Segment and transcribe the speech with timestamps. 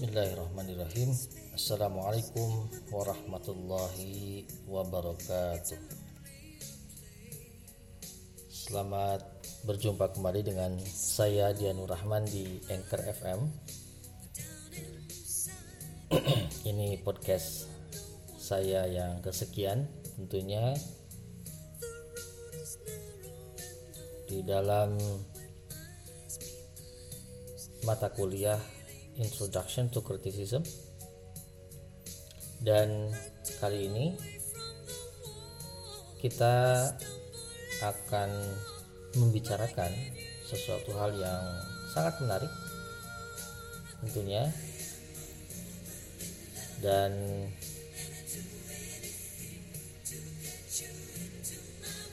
[0.00, 1.12] Bismillahirrahmanirrahim.
[1.52, 5.76] Assalamualaikum warahmatullahi wabarakatuh.
[8.48, 9.20] Selamat
[9.68, 13.40] berjumpa kembali dengan saya Dianur Rahman di Anchor FM
[16.72, 17.68] Ini podcast
[18.40, 19.84] saya yang kesekian
[20.16, 20.80] tentunya.
[24.24, 24.96] Di dalam
[27.84, 28.79] mata kuliah
[29.20, 30.64] Introduction to Criticism.
[32.64, 33.12] Dan
[33.60, 34.06] kali ini
[36.20, 36.88] kita
[37.84, 38.30] akan
[39.16, 39.92] membicarakan
[40.44, 41.42] sesuatu hal yang
[41.92, 42.52] sangat menarik
[44.00, 44.48] tentunya.
[46.80, 47.12] Dan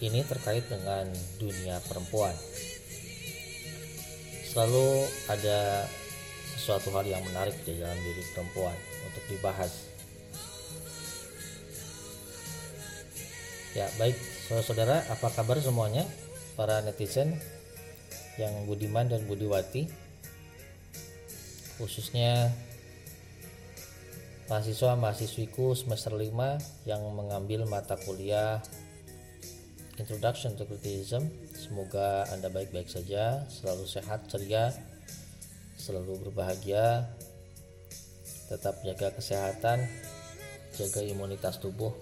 [0.04, 1.08] ini terkait dengan
[1.40, 2.36] dunia perempuan.
[4.52, 5.88] Selalu ada
[6.68, 8.76] suatu hal yang menarik di dalam diri perempuan
[9.08, 9.88] untuk dibahas.
[13.72, 14.20] Ya, baik
[14.52, 16.04] saudara-saudara, apa kabar semuanya?
[16.60, 17.40] Para netizen
[18.36, 19.88] yang budiman dan budiwati
[21.78, 22.52] khususnya
[24.50, 28.60] mahasiswa mahasiswiku semester 5 yang mengambil mata kuliah
[29.98, 31.32] Introduction to Criticism.
[31.58, 34.70] Semoga Anda baik-baik saja, selalu sehat, ceria,
[35.88, 37.08] selalu berbahagia
[38.52, 39.88] tetap jaga kesehatan
[40.76, 41.96] jaga imunitas tubuh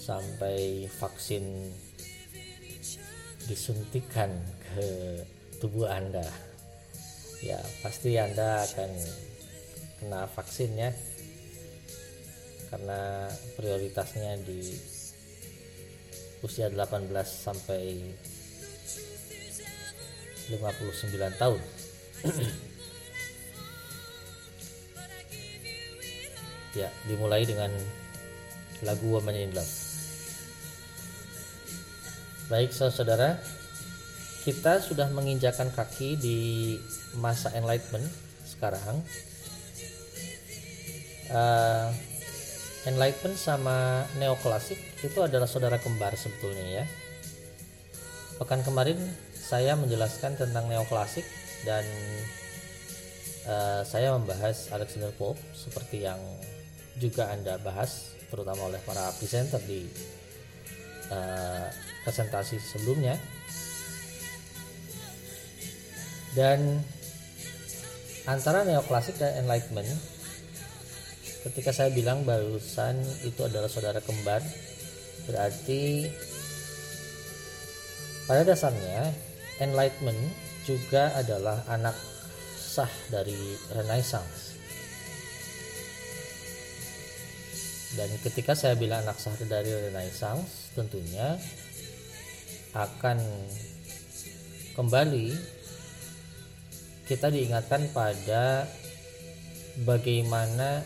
[0.00, 1.68] sampai vaksin
[3.44, 4.32] disuntikan
[4.72, 5.20] ke
[5.60, 6.24] tubuh Anda.
[7.44, 8.90] Ya pasti Anda akan
[10.00, 10.90] kena vaksin ya
[12.72, 13.28] karena
[13.60, 14.64] prioritasnya di
[16.40, 18.00] usia 18 sampai
[20.48, 21.60] 59 tahun
[26.78, 27.70] ya dimulai dengan
[28.86, 29.74] lagu Woman in Love.
[32.48, 33.36] Baik saudara.
[34.46, 36.38] Kita sudah menginjakan kaki di
[37.20, 38.08] masa enlightenment
[38.48, 39.04] sekarang.
[41.28, 41.92] Uh,
[42.88, 46.84] enlightenment sama neoklasik itu adalah saudara kembar sebetulnya ya.
[48.40, 48.96] Pekan kemarin
[49.36, 51.28] saya menjelaskan tentang neoklasik
[51.68, 51.84] dan
[53.44, 56.20] uh, saya membahas Alexander Pope seperti yang
[56.98, 59.88] juga Anda bahas terutama oleh para presenter di
[61.08, 61.66] uh,
[62.04, 63.16] presentasi sebelumnya.
[66.36, 66.84] Dan
[68.28, 69.88] antara neoklasik dan enlightenment
[71.48, 74.44] ketika saya bilang barusan itu adalah saudara kembar
[75.24, 76.12] berarti
[78.28, 79.08] pada dasarnya
[79.64, 80.20] enlightenment
[80.68, 81.96] juga adalah anak
[82.60, 84.47] sah dari renaissance
[87.96, 91.40] dan ketika saya bilang anak sah dari Renaissance tentunya
[92.76, 93.16] akan
[94.76, 95.32] kembali
[97.08, 98.68] kita diingatkan pada
[99.88, 100.84] bagaimana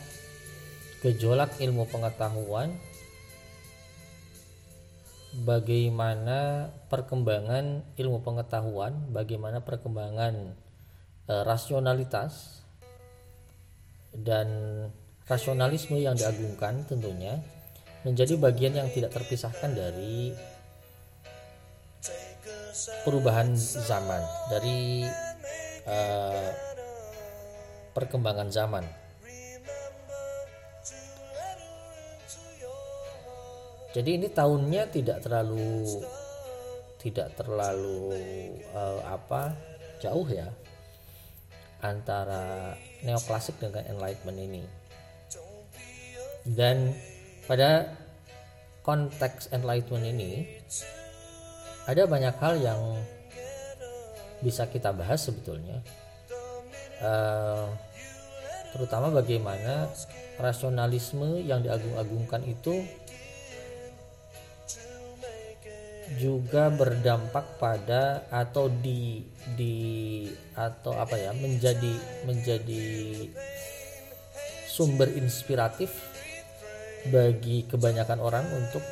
[1.02, 2.70] gejolak ilmu pengetahuan
[5.42, 10.54] bagaimana perkembangan ilmu pengetahuan bagaimana perkembangan
[11.26, 12.62] e, rasionalitas
[14.12, 14.46] dan
[15.30, 17.38] rasionalisme yang diagungkan tentunya
[18.02, 20.34] menjadi bagian yang tidak terpisahkan dari
[23.06, 25.06] perubahan zaman dari
[25.86, 26.50] uh,
[27.94, 28.84] perkembangan zaman.
[33.92, 35.84] Jadi ini tahunnya tidak terlalu
[36.96, 38.16] tidak terlalu
[38.72, 39.52] uh, apa
[40.00, 40.48] jauh ya
[41.84, 42.72] antara
[43.04, 44.62] neoklasik dengan enlightenment ini
[46.46, 46.94] dan
[47.46, 47.94] pada
[48.82, 50.32] konteks enlightenment ini
[51.86, 52.80] ada banyak hal yang
[54.42, 55.82] bisa kita bahas sebetulnya.
[57.02, 57.66] Uh,
[58.74, 59.90] terutama bagaimana
[60.38, 62.82] rasionalisme yang diagung-agungkan itu
[66.18, 69.24] juga berdampak pada atau di
[69.56, 69.74] di
[70.52, 71.94] atau apa ya menjadi
[72.28, 72.84] menjadi
[74.68, 76.11] sumber inspiratif
[77.10, 78.84] bagi kebanyakan orang untuk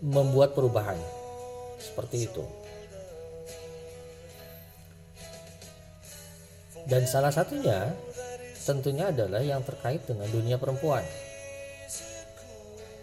[0.00, 0.96] membuat perubahan
[1.76, 2.44] seperti itu.
[6.88, 7.94] Dan salah satunya
[8.62, 11.06] tentunya adalah yang terkait dengan dunia perempuan.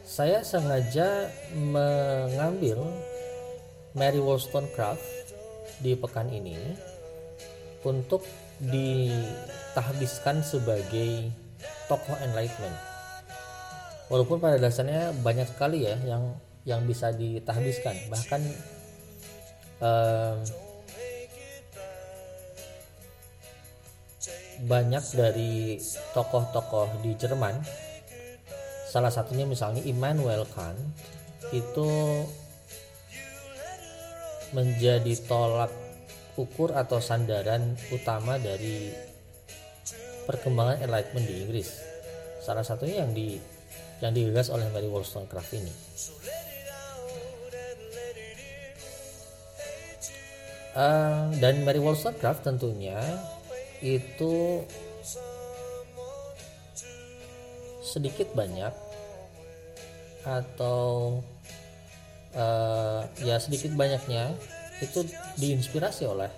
[0.04, 2.84] Saya sengaja mengambil
[3.96, 5.00] Mary Wollstonecraft
[5.80, 6.60] di pekan ini
[7.88, 8.28] untuk
[8.60, 11.32] ditahbiskan sebagai
[11.90, 12.78] tokoh enlightenment.
[14.08, 17.98] Walaupun pada dasarnya banyak sekali ya yang yang bisa ditahbiskan.
[18.14, 18.42] Bahkan
[19.82, 20.38] um,
[24.70, 25.80] banyak dari
[26.12, 27.64] tokoh-tokoh di Jerman
[28.90, 30.76] salah satunya misalnya Immanuel Kant
[31.56, 31.90] itu
[34.52, 35.70] menjadi tolak
[36.36, 38.90] ukur atau sandaran utama dari
[40.30, 41.81] perkembangan enlightenment di Inggris.
[42.38, 43.42] Salah satunya yang di
[44.06, 45.74] yang digagas oleh Mary Wollstonecraft ini.
[50.78, 53.02] Uh, dan Mary Wollstonecraft tentunya
[53.81, 54.64] itu
[57.81, 58.70] sedikit banyak
[60.22, 61.18] atau
[62.38, 64.30] uh, ya sedikit banyaknya
[64.78, 65.02] itu
[65.42, 66.30] diinspirasi oleh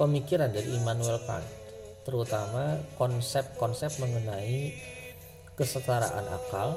[0.00, 1.63] pemikiran dari Immanuel Kant
[2.04, 4.76] terutama konsep-konsep mengenai
[5.56, 6.76] kesetaraan akal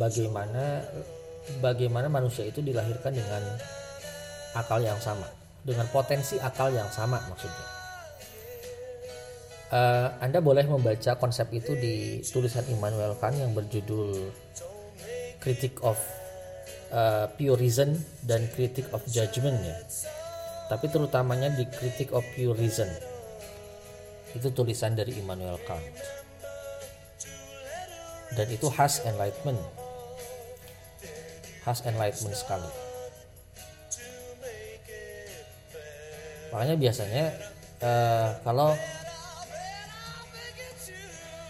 [0.00, 0.82] bagaimana
[1.60, 3.42] bagaimana manusia itu dilahirkan dengan
[4.56, 5.28] akal yang sama
[5.62, 7.78] dengan potensi akal yang sama maksudnya
[9.68, 14.32] Uh, Anda boleh membaca konsep itu di tulisan Immanuel Kant yang berjudul
[15.44, 16.00] Critic of
[16.88, 17.92] uh, Pure Reason
[18.24, 19.76] dan Critic of Judgment ya.
[20.72, 22.88] Tapi terutamanya di Critic of Pure Reason.
[24.36, 25.84] Itu tulisan dari Immanuel Kant.
[28.36, 29.60] Dan itu khas enlightenment.
[31.64, 32.70] Khas enlightenment sekali.
[36.52, 37.24] Makanya biasanya
[37.84, 38.72] uh, kalau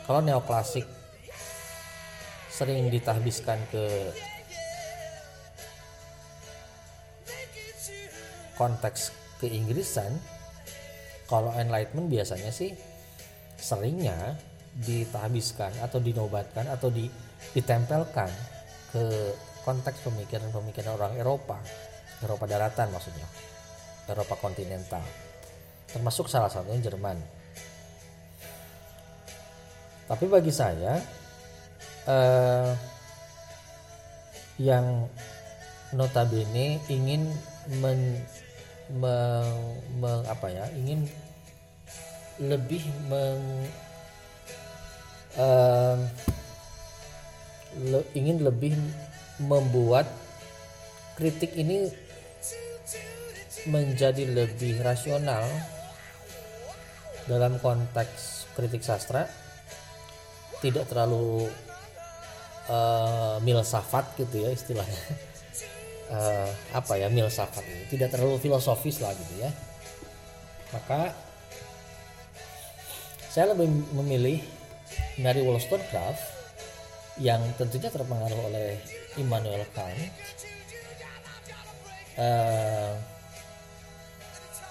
[0.07, 0.87] kalau neoklasik
[2.51, 3.85] sering ditahbiskan ke
[8.59, 10.19] konteks keinggrisan
[11.29, 12.73] kalau enlightenment biasanya sih
[13.61, 14.35] seringnya
[14.79, 17.11] ditahbiskan atau dinobatkan atau di,
[17.53, 18.31] ditempelkan
[18.95, 19.05] ke
[19.67, 21.61] konteks pemikiran-pemikiran orang Eropa.
[22.25, 23.29] Eropa daratan maksudnya.
[24.09, 25.05] Eropa kontinental.
[25.93, 27.19] Termasuk salah satunya Jerman.
[30.09, 30.97] Tapi bagi saya
[32.09, 32.73] eh,
[34.57, 35.05] yang
[35.93, 37.29] notabene ingin
[37.81, 38.25] men,
[38.93, 41.05] meng, meng, apa ya ingin
[42.41, 42.81] lebih
[43.11, 43.43] meng,
[45.37, 45.99] eh,
[47.85, 48.73] le, ingin lebih
[49.43, 50.09] membuat
[51.19, 51.91] kritik ini
[53.69, 55.45] menjadi lebih rasional
[57.29, 59.29] dalam konteks kritik sastra.
[60.59, 61.47] Tidak terlalu
[62.67, 65.28] uh, milsafat gitu ya istilahnya
[66.13, 67.85] uh, apa ya milsafat ini.
[67.89, 69.51] Tidak terlalu filosofis lah gitu ya.
[70.73, 71.13] Maka
[73.33, 74.39] saya lebih memilih
[75.21, 76.21] Mary Wollstonecraft
[77.19, 78.79] yang tentunya terpengaruh oleh
[79.19, 79.99] Immanuel Kant
[82.19, 82.95] uh,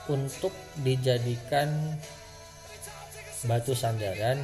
[0.07, 1.67] untuk dijadikan
[3.43, 4.39] batu sandaran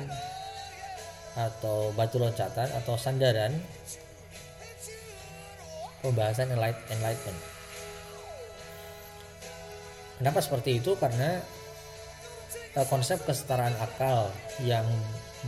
[1.33, 3.55] atau batu loncatan atau sandaran
[6.03, 7.39] pembahasan enlightenment.
[10.19, 10.93] Kenapa seperti itu?
[11.00, 11.39] Karena
[12.77, 14.29] uh, konsep kesetaraan akal
[14.62, 14.86] yang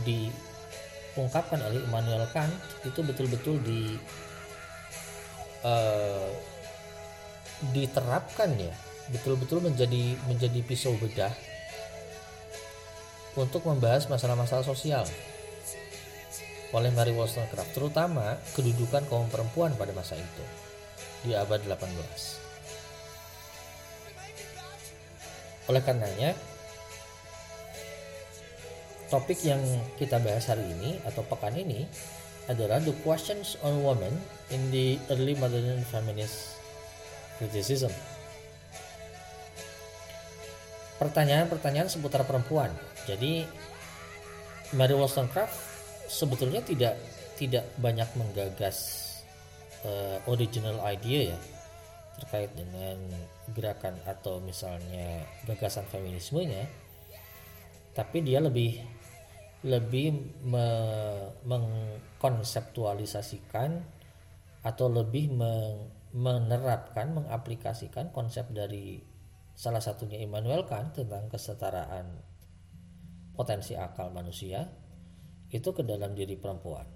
[0.02, 3.94] diungkapkan oleh Immanuel Kant itu betul-betul di
[5.62, 6.28] uh,
[7.72, 8.74] diterapkan ya,
[9.12, 11.32] betul-betul menjadi menjadi pisau bedah
[13.36, 15.04] untuk membahas masalah-masalah sosial
[16.74, 20.44] oleh Mary Wollstonecraft, terutama kedudukan kaum perempuan pada masa itu
[21.22, 21.86] di abad 18.
[25.66, 26.30] Oleh karenanya,
[29.10, 29.58] topik yang
[29.98, 31.86] kita bahas hari ini atau pekan ini
[32.46, 34.14] adalah the questions on women
[34.54, 36.54] in the early modern feminist
[37.42, 37.90] criticism.
[41.02, 42.70] Pertanyaan-pertanyaan seputar perempuan.
[43.04, 43.42] Jadi
[44.72, 45.65] Mary Wollstonecraft
[46.06, 46.94] sebetulnya tidak
[47.36, 49.04] tidak banyak menggagas
[49.84, 51.38] uh, original idea ya
[52.16, 52.96] terkait dengan
[53.52, 56.64] gerakan atau misalnya gagasan feminismenya.
[57.92, 58.80] Tapi dia lebih
[59.64, 60.12] lebih
[60.44, 60.66] me,
[61.44, 63.84] mengkonseptualisasikan
[64.64, 69.04] atau lebih men, menerapkan mengaplikasikan konsep dari
[69.52, 72.16] salah satunya Immanuel Kant tentang kesetaraan
[73.36, 74.85] potensi akal manusia
[75.50, 76.86] itu ke dalam diri perempuan.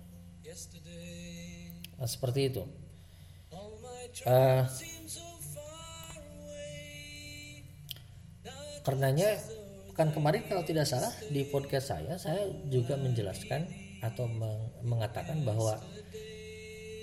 [2.01, 2.65] Nah, seperti itu.
[4.27, 4.67] Uh,
[8.83, 9.39] karenanya
[9.93, 12.43] pekan kemarin kalau tidak salah di podcast saya saya
[12.73, 13.69] juga menjelaskan
[14.01, 15.77] atau meng mengatakan bahwa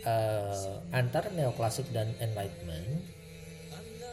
[0.04, 3.06] uh, antar neoklasik dan enlightenment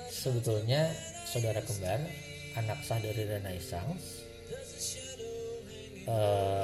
[0.07, 0.93] sebetulnya
[1.27, 1.99] saudara kembar
[2.55, 4.23] anak sah dari renaissance
[6.07, 6.64] uh,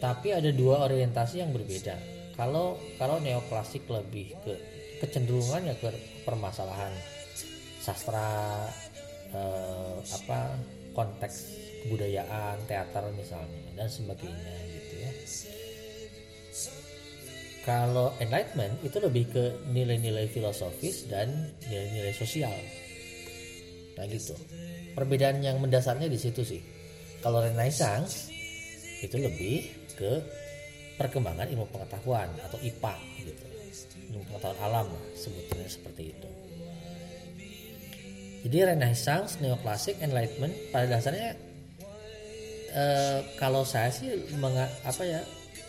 [0.00, 1.94] tapi ada dua orientasi yang berbeda.
[2.34, 4.56] Kalau kalau neoklasik lebih ke
[5.04, 5.92] kecenderungannya ke
[6.24, 6.92] permasalahan
[7.84, 8.64] sastra
[9.32, 10.56] eh, apa
[10.96, 11.34] konteks
[11.84, 15.12] kebudayaan teater misalnya dan sebagainya gitu ya.
[17.60, 22.52] Kalau enlightenment itu lebih ke nilai-nilai filosofis dan nilai-nilai sosial.
[24.00, 24.32] Nah gitu.
[24.96, 26.60] Perbedaan yang mendasarnya di situ sih.
[27.20, 28.32] Kalau renaissance
[29.04, 30.12] itu lebih ke
[30.96, 33.44] perkembangan ilmu pengetahuan atau IPA gitu.
[34.16, 36.28] Ilmu pengetahuan alam sebetulnya seperti itu.
[38.40, 41.36] Jadi Renaissance, Neoklasik, Enlightenment pada dasarnya
[42.72, 44.08] eh, kalau saya sih
[44.40, 45.20] meng, apa ya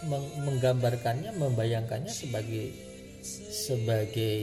[0.08, 2.72] meng, menggambarkannya, membayangkannya sebagai
[3.52, 4.40] sebagai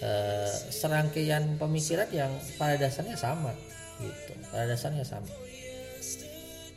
[0.00, 3.52] eh, serangkaian pemikiran yang pada dasarnya sama
[4.00, 5.47] gitu, pada dasarnya sama.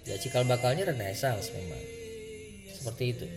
[0.06, 1.82] Ya cikal bakalnya Renaissance memang.
[2.74, 3.28] Seperti itu.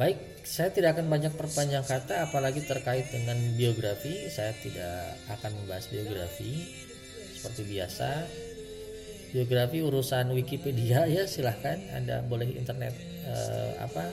[0.00, 0.16] Baik,
[0.48, 4.32] saya tidak akan banyak perpanjang kata apalagi terkait dengan biografi.
[4.32, 6.64] Saya tidak akan membahas biografi.
[7.36, 8.08] Seperti biasa
[9.30, 11.76] biografi urusan Wikipedia ya silahkan.
[11.92, 12.96] Anda boleh internet
[13.28, 14.04] uh, apa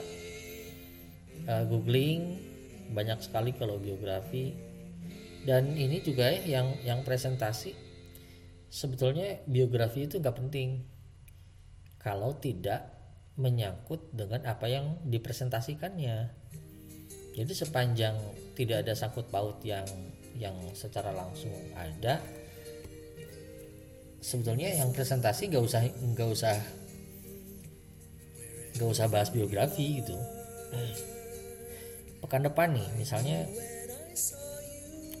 [1.48, 2.36] uh, googling.
[2.92, 4.52] Banyak sekali kalau biografi.
[5.48, 7.72] Dan ini juga ya yang yang presentasi.
[8.68, 10.97] Sebetulnya biografi itu nggak penting
[12.08, 12.88] kalau tidak
[13.36, 16.32] menyangkut dengan apa yang dipresentasikannya.
[17.36, 18.16] Jadi sepanjang
[18.56, 19.84] tidak ada sangkut paut yang
[20.40, 22.16] yang secara langsung ada,
[24.24, 26.56] sebetulnya yang presentasi nggak usah nggak usah
[28.80, 30.16] nggak usah bahas biografi gitu.
[32.24, 33.44] Pekan depan nih, misalnya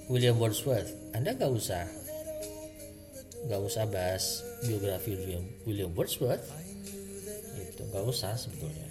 [0.08, 1.84] William Wordsworth, Anda nggak usah
[3.46, 6.42] nggak usah bahas biografi William, William Wordsworth
[7.78, 7.86] gitu.
[7.94, 8.86] Nggak usah sebetulnya.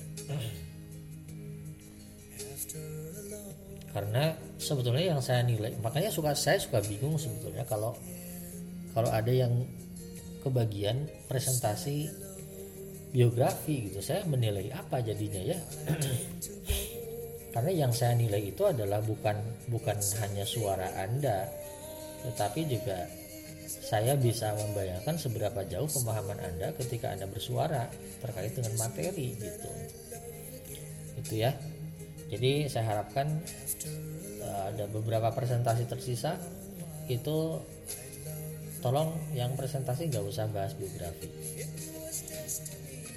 [3.91, 4.24] Karena
[4.56, 7.91] sebetulnya yang saya nilai makanya suka saya suka bingung sebetulnya kalau
[8.96, 9.51] kalau ada yang
[10.39, 12.08] kebagian presentasi
[13.12, 14.00] biografi gitu.
[14.00, 15.60] Saya menilai apa jadinya ya?
[17.53, 19.36] Karena yang saya nilai itu adalah bukan
[19.67, 21.50] bukan hanya suara anda
[22.17, 23.08] tetapi juga
[23.67, 27.91] saya bisa membayangkan seberapa jauh pemahaman Anda ketika Anda bersuara
[28.24, 29.69] terkait dengan materi gitu.
[31.19, 31.51] Itu ya.
[32.27, 33.27] Jadi saya harapkan
[34.43, 36.39] uh, ada beberapa presentasi tersisa
[37.07, 37.59] itu
[38.79, 41.27] tolong yang presentasi nggak usah bahas biografi.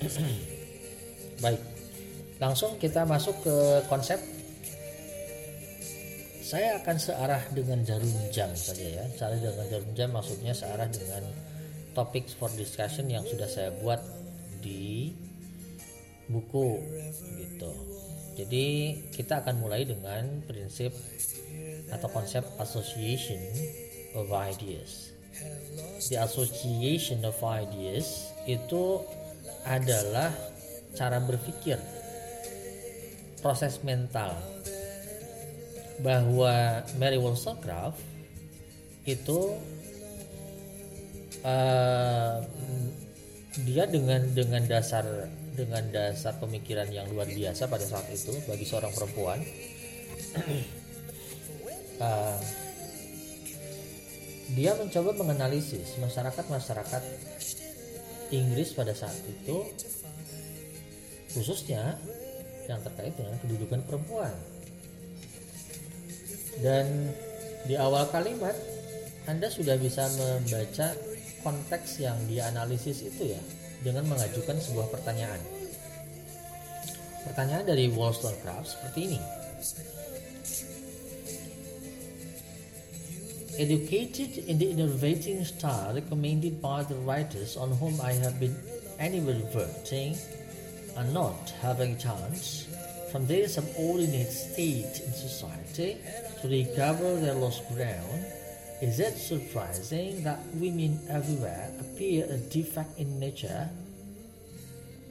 [1.45, 1.63] Baik,
[2.43, 4.19] langsung kita masuk ke konsep
[6.51, 9.05] saya akan searah dengan jarum jam saja ya.
[9.15, 11.23] Searah dengan jarum jam maksudnya searah dengan
[11.95, 14.03] topik for discussion yang sudah saya buat
[14.59, 15.15] di
[16.27, 16.83] buku
[17.39, 17.71] gitu.
[18.35, 18.67] Jadi
[19.15, 20.91] kita akan mulai dengan prinsip
[21.95, 23.39] atau konsep association
[24.19, 25.15] of ideas.
[26.11, 29.07] The association of ideas itu
[29.63, 30.35] adalah
[30.99, 31.79] cara berpikir
[33.39, 34.35] proses mental
[36.01, 38.01] bahwa Mary Wollstonecraft
[39.05, 39.57] itu
[41.45, 42.37] uh,
[43.65, 45.05] dia dengan dengan dasar
[45.57, 49.39] dengan dasar pemikiran yang luar biasa pada saat itu bagi seorang perempuan.
[52.01, 52.39] Uh,
[54.57, 57.03] dia mencoba menganalisis masyarakat-masyarakat
[58.35, 59.63] Inggris pada saat itu
[61.31, 61.95] khususnya
[62.67, 64.35] yang terkait dengan kedudukan perempuan
[66.59, 67.15] dan
[67.71, 68.59] di awal kalimat
[69.31, 70.91] Anda sudah bisa membaca
[71.47, 73.43] konteks yang dianalisis itu ya
[73.81, 75.39] dengan mengajukan sebuah pertanyaan.
[77.31, 79.21] Pertanyaan dari Wollstonecraft seperti ini.
[83.61, 88.57] Educated in the innovating style recommended by the writers on whom I have been
[88.97, 90.17] animadverting
[90.97, 92.65] and not having chance
[93.11, 95.99] from their subordinate state in society
[96.41, 98.25] to recover their lost ground,
[98.81, 103.69] is it surprising that women everywhere appear a defect in nature?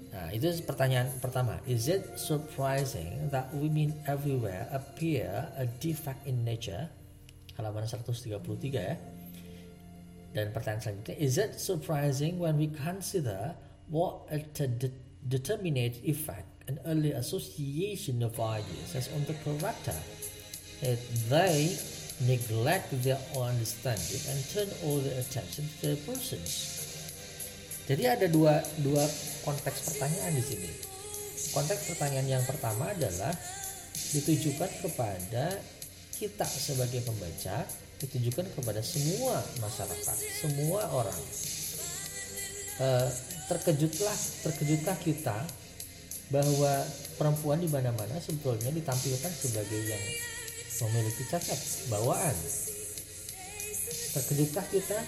[0.09, 1.61] Nah, itu pertanyaan pertama.
[1.69, 6.89] Is it surprising that women everywhere appear a defect in nature?
[7.59, 8.39] halaman 133
[8.71, 8.95] ya.
[10.31, 13.51] Dan pertanyaan selanjutnya, is it surprising when we consider
[13.91, 14.39] what a
[15.27, 19.97] determinate effect an early association of ideas has on the character
[20.85, 21.01] that
[21.33, 21.73] they
[22.29, 26.77] neglect their own understanding and turn all their attention to their persons.
[27.89, 29.01] Jadi ada dua dua
[29.41, 30.69] konteks pertanyaan di sini.
[31.57, 33.33] Konteks pertanyaan yang pertama adalah
[34.13, 35.57] ditujukan kepada
[36.13, 37.65] kita sebagai pembaca
[37.99, 41.21] ditujukan kepada semua masyarakat, semua orang.
[42.79, 42.87] E,
[43.49, 45.37] terkejutlah, terkejutkah kita
[46.29, 46.85] bahwa
[47.17, 50.03] perempuan di mana-mana sebetulnya ditampilkan sebagai yang
[50.87, 51.59] memiliki cacat
[51.91, 52.37] bawaan.
[54.15, 54.99] Terkejutkah kita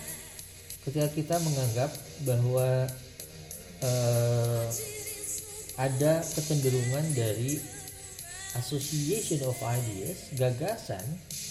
[0.81, 1.89] ketika kita menganggap
[2.25, 2.89] bahwa
[3.79, 3.91] e,
[5.77, 7.61] ada kecenderungan dari
[8.57, 11.05] association of ideas, gagasan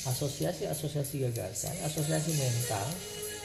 [0.08, 2.86] asosiasi-asosiasi gagasan, asosiasi mental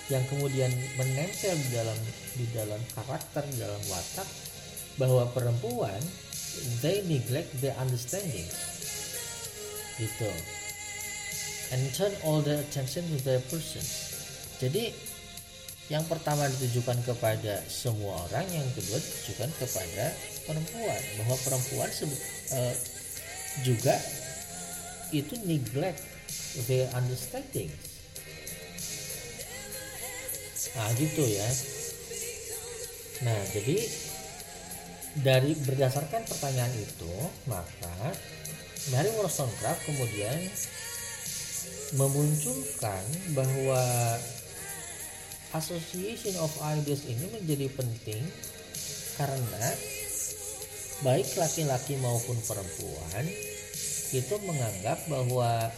[0.08, 2.00] yang kemudian menempel di dalam
[2.38, 4.28] di dalam karakter, di dalam watak
[4.96, 6.00] bahwa perempuan
[6.80, 8.48] they neglect their understanding.
[9.96, 10.32] Gitu.
[11.74, 13.84] And turn all their attention to their person
[14.60, 14.92] jadi
[15.92, 20.06] yang pertama ditujukan kepada semua orang yang kedua ditujukan kepada
[20.50, 21.02] perempuan.
[21.22, 21.90] Bahwa perempuan
[22.58, 22.76] uh,
[23.62, 23.96] juga
[25.14, 26.02] itu neglect
[26.68, 27.70] their understanding
[30.76, 31.50] nah gitu ya.
[33.24, 33.80] Nah jadi
[35.22, 37.14] dari berdasarkan pertanyaan itu
[37.48, 38.12] maka
[38.92, 40.40] Mary Wollstonecraft kemudian
[41.96, 43.82] memunculkan bahwa
[45.56, 48.24] association of ideas ini menjadi penting
[49.16, 49.66] karena
[51.00, 53.24] baik laki-laki maupun perempuan
[54.12, 55.72] itu menganggap bahwa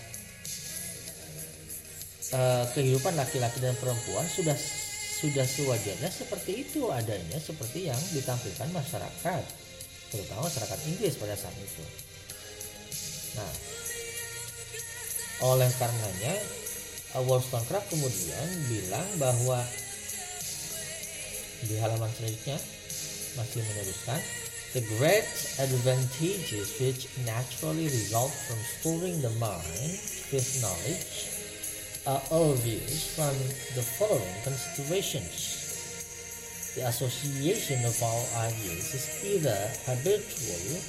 [2.34, 4.58] uh, kehidupan laki-laki dan perempuan sudah
[5.18, 9.44] sudah sewajarnya seperti itu adanya seperti yang ditampilkan masyarakat
[10.14, 11.84] terutama masyarakat Inggris pada saat itu.
[13.36, 13.54] Nah,
[15.52, 16.34] oleh karenanya
[17.18, 19.58] Wollstonecraft kemudian bilang bahwa
[21.66, 22.58] di halaman selanjutnya
[23.38, 24.22] masih meneruskan
[24.78, 25.26] the great
[25.58, 29.98] advantages which naturally result from storing the mind
[30.30, 31.37] with knowledge
[32.08, 33.36] are obvious from
[33.76, 35.60] the following considerations.
[36.80, 40.80] The association of our ideas is either habitual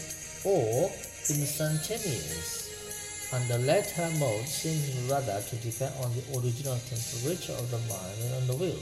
[0.46, 0.94] or
[1.26, 2.70] instantaneous,
[3.34, 8.18] and the latter mode seems rather to depend on the original temperature of the mind
[8.22, 8.78] and on the will.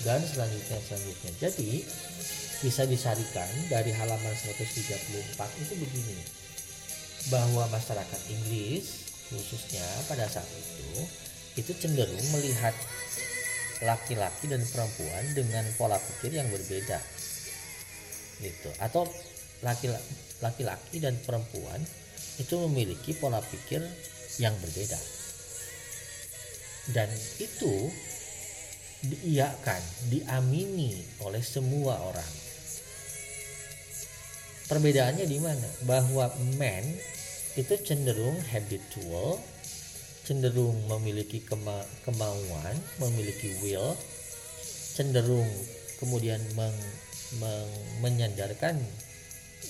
[0.00, 1.30] Dan selanjutnya selanjutnya.
[1.44, 1.84] Jadi
[2.64, 6.16] bisa disarikan dari halaman 134 itu begini
[7.28, 11.23] bahwa masyarakat Inggris khususnya pada saat itu
[11.54, 12.74] itu cenderung melihat
[13.82, 16.98] laki-laki dan perempuan dengan pola pikir yang berbeda.
[18.42, 18.70] Gitu.
[18.82, 19.06] Atau
[20.42, 21.78] laki-laki dan perempuan
[22.42, 23.82] itu memiliki pola pikir
[24.42, 24.98] yang berbeda.
[26.90, 27.08] Dan
[27.40, 27.88] itu
[29.04, 32.32] diiakan diamini oleh semua orang.
[34.64, 35.68] Perbedaannya di mana?
[35.84, 36.88] Bahwa men
[37.54, 39.38] itu cenderung habitual
[40.24, 43.92] cenderung memiliki kema kemauan, memiliki will,
[44.96, 45.48] cenderung
[46.00, 46.74] kemudian meng,
[47.38, 48.80] meng, menyandarkan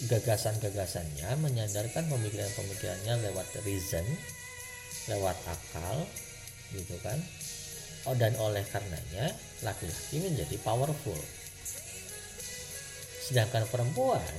[0.07, 4.07] gagasan-gagasannya, menyandarkan pemikiran-pemikirannya lewat reason,
[5.11, 6.07] lewat akal,
[6.71, 7.19] gitu kan?
[8.07, 9.35] Oh, dan oleh karenanya
[9.67, 11.19] laki-laki menjadi powerful.
[13.25, 14.37] Sedangkan perempuan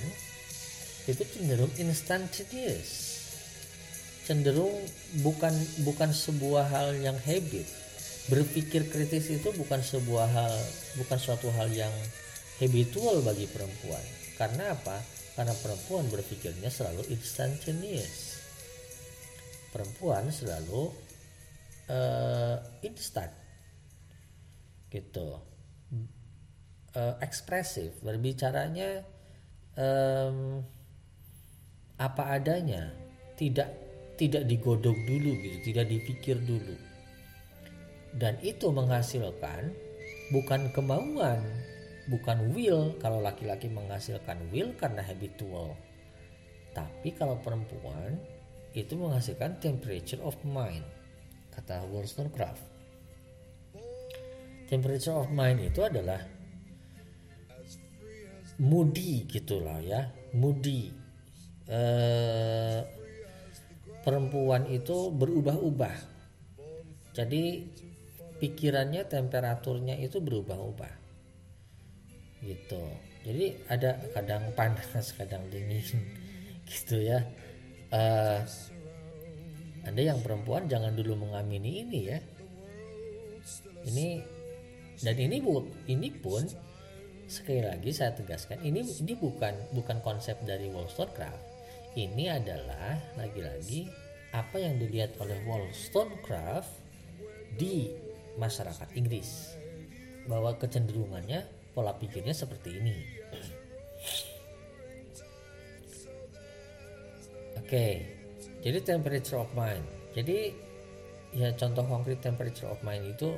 [1.10, 3.05] itu cenderung instantaneous
[4.26, 4.74] cenderung
[5.22, 5.54] bukan
[5.86, 7.70] bukan sebuah hal yang habit.
[8.26, 10.54] Berpikir kritis itu bukan sebuah hal
[10.98, 11.94] bukan suatu hal yang
[12.58, 14.02] habitual bagi perempuan.
[14.36, 14.98] Karena apa?
[15.38, 18.42] Karena perempuan berpikirnya selalu instantaneous.
[19.70, 20.90] Perempuan selalu
[21.94, 23.30] uh, instan.
[24.90, 25.30] Gitu.
[26.96, 27.94] Uh, ekspresif.
[28.02, 29.06] Berbicaranya
[29.78, 30.66] um,
[32.00, 32.90] apa adanya.
[33.36, 33.85] Tidak
[34.16, 36.76] tidak digodok dulu gitu, tidak dipikir dulu.
[38.16, 39.76] Dan itu menghasilkan
[40.32, 41.44] bukan kemauan,
[42.08, 45.76] bukan will kalau laki-laki menghasilkan will karena habitual.
[46.72, 48.20] Tapi kalau perempuan
[48.76, 50.84] itu menghasilkan temperature of mind,
[51.52, 52.64] kata Wollstonecraft.
[54.66, 56.20] Temperature of mind itu adalah
[58.60, 60.92] moody gitulah ya, moody.
[61.66, 63.05] Uh,
[64.06, 65.98] perempuan itu berubah-ubah.
[67.18, 67.66] Jadi
[68.38, 70.94] pikirannya temperaturnya itu berubah-ubah.
[72.46, 72.84] Gitu.
[73.26, 75.84] Jadi ada kadang panas kadang dingin.
[76.70, 77.26] Gitu ya.
[77.90, 78.46] Uh,
[79.86, 82.20] anda yang perempuan jangan dulu mengamini ini ya.
[83.86, 84.22] Ini
[85.02, 86.46] dan ini bu ini pun
[87.26, 91.45] sekali lagi saya tegaskan ini ini bukan bukan konsep dari Wollstonecraft
[91.96, 93.88] ini adalah lagi-lagi
[94.36, 96.68] apa yang dilihat oleh Wollstonecraft
[97.56, 97.88] di
[98.36, 99.56] masyarakat Inggris
[100.28, 102.96] bahwa kecenderungannya pola pikirnya seperti ini
[107.56, 108.04] oke okay.
[108.60, 110.52] jadi temperature of mind jadi
[111.32, 113.32] ya contoh konkret temperature of mind itu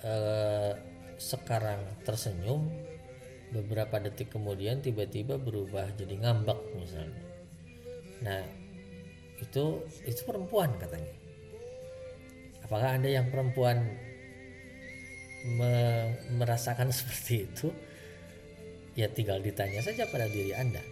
[0.00, 0.72] eh,
[1.20, 2.72] sekarang tersenyum
[3.54, 7.24] beberapa detik kemudian tiba-tiba berubah jadi ngambek misalnya.
[8.26, 8.42] Nah
[9.38, 9.64] itu
[10.02, 11.14] itu perempuan katanya.
[12.66, 13.86] Apakah anda yang perempuan
[15.54, 15.74] me
[16.34, 17.68] merasakan seperti itu?
[18.98, 20.82] Ya tinggal ditanya saja pada diri anda.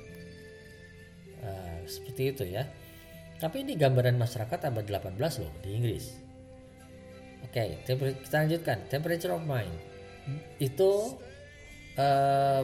[1.43, 2.67] Uh, seperti itu ya.
[3.43, 6.15] Tapi ini gambaran masyarakat abad 18 loh di Inggris.
[7.43, 8.79] Oke okay, kita lanjutkan.
[8.87, 9.75] Temperature of mind.
[10.63, 11.19] Itu
[11.99, 12.63] uh,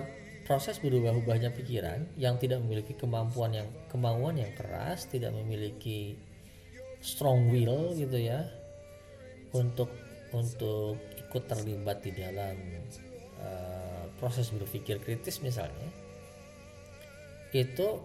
[0.48, 6.16] proses berubah-ubahnya pikiran yang tidak memiliki kemampuan yang kemauan yang keras, tidak memiliki
[7.04, 8.42] strong will gitu ya
[9.54, 9.92] untuk
[10.32, 12.56] untuk ikut terlibat di dalam
[13.40, 15.88] uh, proses berpikir kritis misalnya
[17.52, 17.96] itu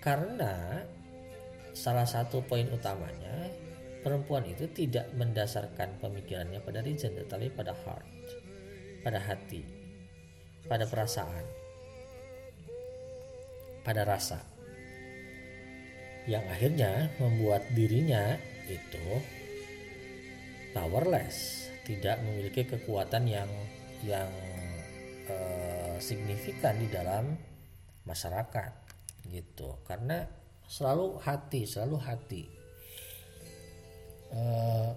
[0.00, 0.80] karena
[1.76, 3.52] salah satu poin utamanya
[4.00, 8.17] perempuan itu tidak mendasarkan pemikirannya pada reason tetapi pada heart
[9.08, 9.78] pada hati
[10.68, 11.44] pada perasaan,
[13.80, 14.44] pada rasa,
[16.28, 18.36] yang akhirnya membuat dirinya
[18.68, 19.08] itu
[20.76, 23.48] powerless, tidak memiliki kekuatan yang
[24.04, 24.28] yang
[25.24, 27.32] eh, signifikan di dalam
[28.04, 28.72] masyarakat
[29.32, 30.28] gitu, karena
[30.68, 32.44] selalu hati, selalu hati.
[34.28, 34.90] Eh,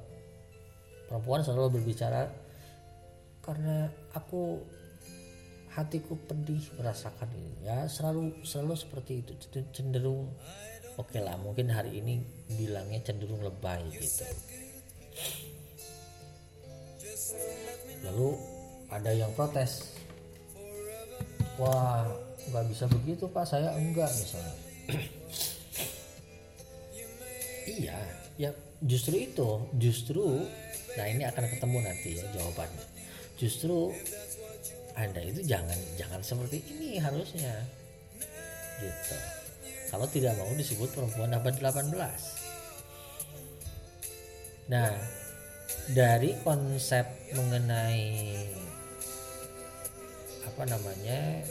[1.08, 2.41] perempuan selalu berbicara
[3.42, 4.62] karena aku
[5.72, 7.66] hatiku pedih merasakan ini.
[7.66, 9.34] Ya selalu selalu seperti itu.
[9.74, 10.30] Cenderung
[11.00, 12.22] oke okay lah mungkin hari ini
[12.54, 14.28] bilangnya cenderung lebay gitu.
[18.06, 18.30] Lalu
[18.92, 19.96] ada yang protes.
[21.56, 22.06] Wah
[22.52, 23.48] nggak bisa begitu pak.
[23.48, 24.56] Saya enggak misalnya.
[27.62, 27.94] Iya
[28.42, 28.50] ya
[28.84, 29.70] justru itu.
[29.80, 30.44] Justru
[30.98, 32.92] nah ini akan ketemu nanti ya jawabannya
[33.40, 33.94] justru
[34.96, 37.54] anda itu jangan jangan seperti ini harusnya.
[38.82, 39.16] Gitu.
[39.92, 42.42] Kalau tidak mau disebut perempuan abad 18
[44.72, 44.96] nah
[45.92, 47.04] dari konsep
[47.36, 48.08] mengenai
[50.48, 51.44] apa namanya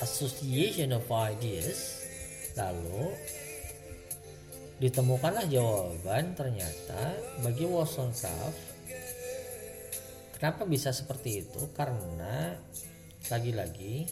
[0.00, 2.08] association of ideas
[2.56, 3.12] lalu
[4.80, 7.12] ditemukanlah jawaban ternyata
[7.44, 8.71] bagi Wollstonecraft
[10.42, 11.70] Kenapa bisa seperti itu?
[11.70, 12.50] Karena
[13.30, 14.10] lagi-lagi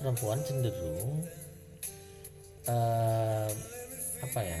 [0.00, 1.28] perempuan cenderung
[2.72, 3.52] uh,
[4.24, 4.60] apa ya?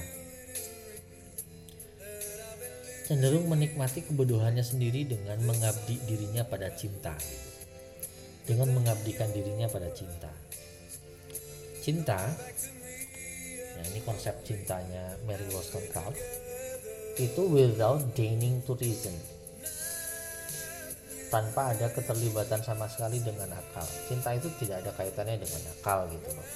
[3.08, 7.16] Cenderung menikmati kebodohannya sendiri dengan mengabdi dirinya pada cinta.
[8.44, 10.28] Dengan mengabdikan dirinya pada cinta.
[11.80, 12.20] Cinta
[13.78, 16.18] Nah, ini konsep cintanya Mary Wollstonecraft
[17.16, 19.14] itu without deigning to reason
[21.28, 23.84] tanpa ada keterlibatan sama sekali dengan akal.
[24.08, 26.48] Cinta itu tidak ada kaitannya dengan akal gitu loh.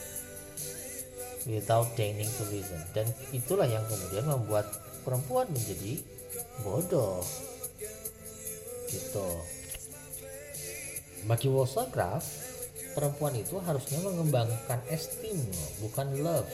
[1.49, 2.81] Without deigning to reason.
[2.97, 4.69] Dan itulah yang kemudian membuat
[5.05, 6.01] perempuan menjadi
[6.65, 7.21] bodoh.
[8.89, 9.29] Gitu.
[11.29, 12.29] Bagi Wollstonecraft,
[12.99, 15.39] perempuan itu harusnya mengembangkan esteem,
[15.81, 16.51] bukan love.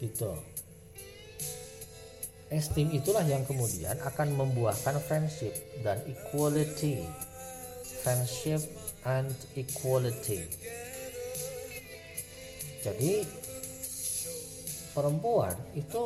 [0.00, 0.49] Gitu
[2.50, 5.54] Esteem itulah yang kemudian akan membuahkan friendship
[5.86, 7.06] dan equality.
[8.02, 8.58] Friendship
[9.06, 10.50] and equality.
[12.82, 13.22] Jadi
[14.90, 16.02] perempuan itu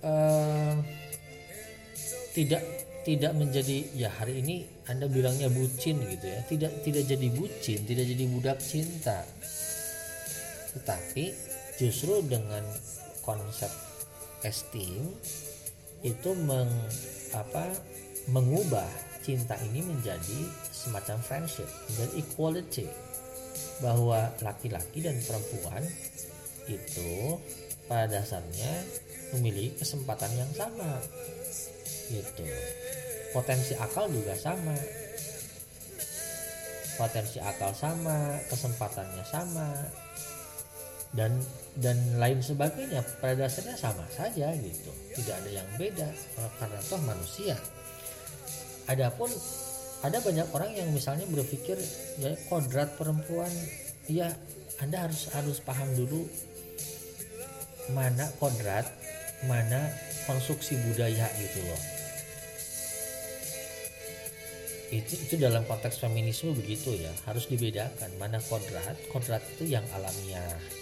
[0.00, 0.74] uh,
[2.32, 2.62] tidak
[3.04, 8.04] tidak menjadi ya hari ini anda bilangnya bucin gitu ya tidak tidak jadi bucin tidak
[8.06, 9.24] jadi budak cinta
[10.76, 11.32] tetapi
[11.80, 12.62] justru dengan
[13.24, 13.89] konsep
[14.44, 15.12] esteem
[16.00, 16.70] itu meng,
[17.36, 17.68] apa,
[18.32, 18.88] mengubah
[19.20, 20.40] cinta ini menjadi
[20.72, 22.88] semacam friendship dan equality.
[23.80, 25.84] Bahwa laki-laki dan perempuan
[26.68, 27.36] itu
[27.88, 28.72] pada dasarnya
[29.34, 31.00] memiliki kesempatan yang sama
[32.10, 32.44] gitu.
[33.30, 34.76] Potensi akal juga sama.
[36.98, 39.68] Potensi akal sama kesempatannya sama
[41.10, 41.34] dan
[41.78, 43.02] dan lain sebagainya.
[43.18, 44.90] Pada dasarnya sama saja gitu.
[45.18, 46.08] Tidak ada yang beda
[46.58, 47.56] karena toh manusia.
[48.90, 49.30] Adapun
[50.00, 51.76] ada banyak orang yang misalnya berpikir
[52.18, 53.52] ya kodrat perempuan
[54.08, 54.32] ya
[54.80, 56.24] anda harus harus paham dulu
[57.92, 58.88] mana kodrat
[59.44, 59.92] mana
[60.24, 61.82] konstruksi budaya gitu loh.
[64.90, 67.12] Itu itu dalam konteks feminisme begitu ya.
[67.28, 70.79] Harus dibedakan mana kodrat kodrat itu yang alamiah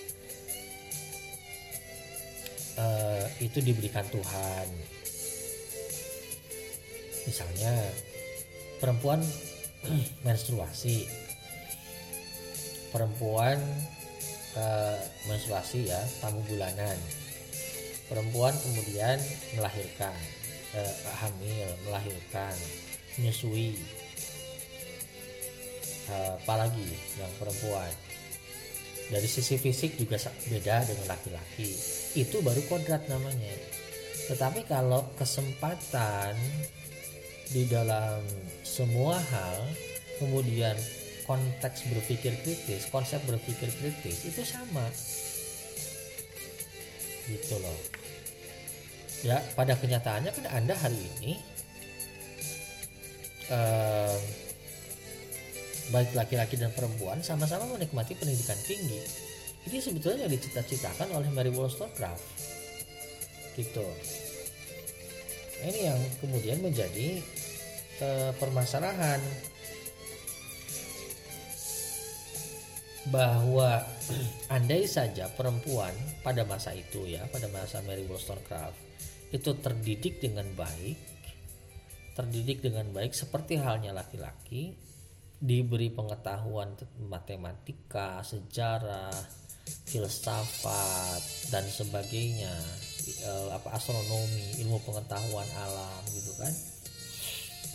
[2.78, 4.66] uh, itu diberikan Tuhan.
[7.26, 7.74] Misalnya
[8.78, 9.20] perempuan
[10.26, 11.04] menstruasi.
[12.88, 13.60] Perempuan
[14.56, 16.96] uh, menstruasi ya tamu bulanan.
[18.08, 19.20] Perempuan kemudian
[19.52, 20.16] melahirkan
[20.72, 22.54] uh, hamil melahirkan
[23.20, 23.76] menyusui.
[26.08, 26.88] Apalagi
[27.20, 27.92] yang perempuan
[29.08, 31.72] dari sisi fisik juga beda dengan laki-laki.
[32.16, 33.56] Itu baru kodrat namanya.
[34.28, 36.36] Tetapi kalau kesempatan
[37.48, 38.20] di dalam
[38.60, 39.64] semua hal
[40.20, 40.76] kemudian
[41.24, 44.84] konteks berpikir kritis konsep berpikir kritis itu sama.
[47.24, 47.80] Gitu loh.
[49.24, 51.32] Ya pada kenyataannya kan anda hari ini
[53.48, 54.16] eh,
[55.88, 59.00] baik laki-laki dan perempuan sama-sama menikmati pendidikan tinggi.
[59.68, 62.24] Ini sebetulnya yang dicita-citakan oleh Mary Wollstonecraft.
[63.56, 63.88] Gitu.
[65.58, 67.18] Ini yang kemudian menjadi
[68.00, 69.18] uh, permasalahan
[73.10, 73.82] bahwa
[74.56, 78.88] andai saja perempuan pada masa itu ya, pada masa Mary Wollstonecraft
[79.28, 80.96] itu terdidik dengan baik,
[82.16, 84.72] terdidik dengan baik seperti halnya laki-laki,
[85.38, 86.74] diberi pengetahuan
[87.06, 89.14] matematika, sejarah,
[89.86, 91.22] filsafat
[91.54, 92.52] dan sebagainya,
[93.22, 96.52] eh, apa astronomi, ilmu pengetahuan alam gitu kan,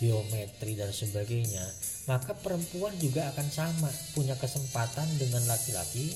[0.02, 1.64] geometri dan sebagainya,
[2.04, 6.12] maka perempuan juga akan sama punya kesempatan dengan laki-laki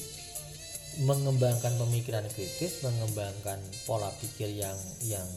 [0.98, 5.28] mengembangkan pemikiran kritis, mengembangkan pola pikir yang yang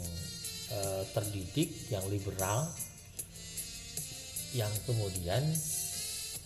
[0.73, 2.65] eh, terdidik, yang liberal,
[4.51, 5.45] yang kemudian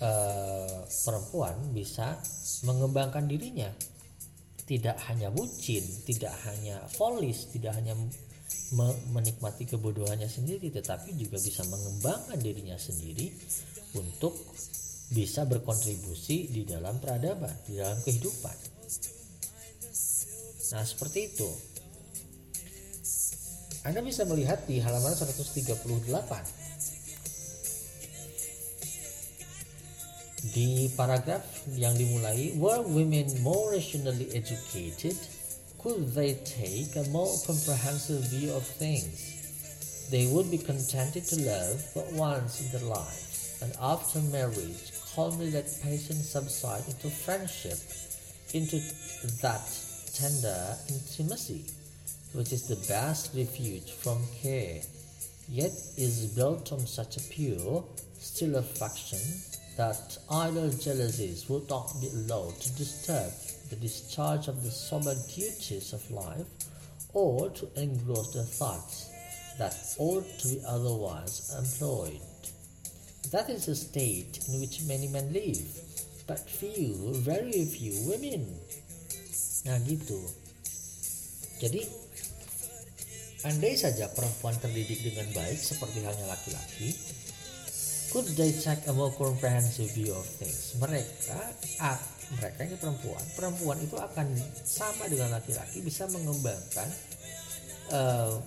[0.01, 2.19] uh, perempuan bisa
[2.67, 3.71] mengembangkan dirinya.
[4.65, 7.93] Tidak hanya bucin tidak hanya folis tidak hanya
[8.73, 13.29] me menikmati kebodohannya sendiri tetapi juga bisa mengembangkan dirinya sendiri
[13.93, 14.33] untuk
[15.13, 18.57] bisa berkontribusi di dalam peradaban di dalam kehidupan.
[20.73, 21.49] Nah seperti itu.
[23.85, 26.64] Anda bisa melihat di halaman 138
[30.53, 31.41] Di paragraf
[31.73, 35.17] yang dimulai, were women more rationally educated,
[35.81, 39.33] could they take a more comprehensive view of things?
[40.13, 45.49] They would be contented to love but once in their lives, and after marriage, calmly
[45.49, 47.81] let passion subside into friendship,
[48.53, 48.77] into
[49.41, 49.65] that
[50.13, 51.65] tender intimacy,
[52.37, 54.77] which is the best refuge from care,
[55.49, 57.81] yet is built on such a pure,
[58.19, 59.21] still affection
[59.77, 63.31] that idle jealousies would not be allowed to disturb
[63.69, 66.47] the discharge of the sober duties of life
[67.13, 69.11] or to engross the thoughts
[69.57, 72.21] that ought to be otherwise employed.
[73.31, 75.65] That is the state in which many men live,
[76.27, 78.45] but few, very few women.
[79.65, 80.19] Nah gitu.
[81.57, 81.81] Jadi,
[83.47, 86.91] andai saja perempuan terdidik dengan baik seperti halnya laki-laki,
[88.15, 90.79] could they take a more comprehensive view of things?
[90.79, 91.35] Mereka
[91.83, 91.99] ah,
[92.39, 93.19] mereka ini perempuan.
[93.35, 94.31] Perempuan itu akan
[94.63, 96.87] sama dengan laki-laki bisa mengembangkan
[97.91, 98.39] uh,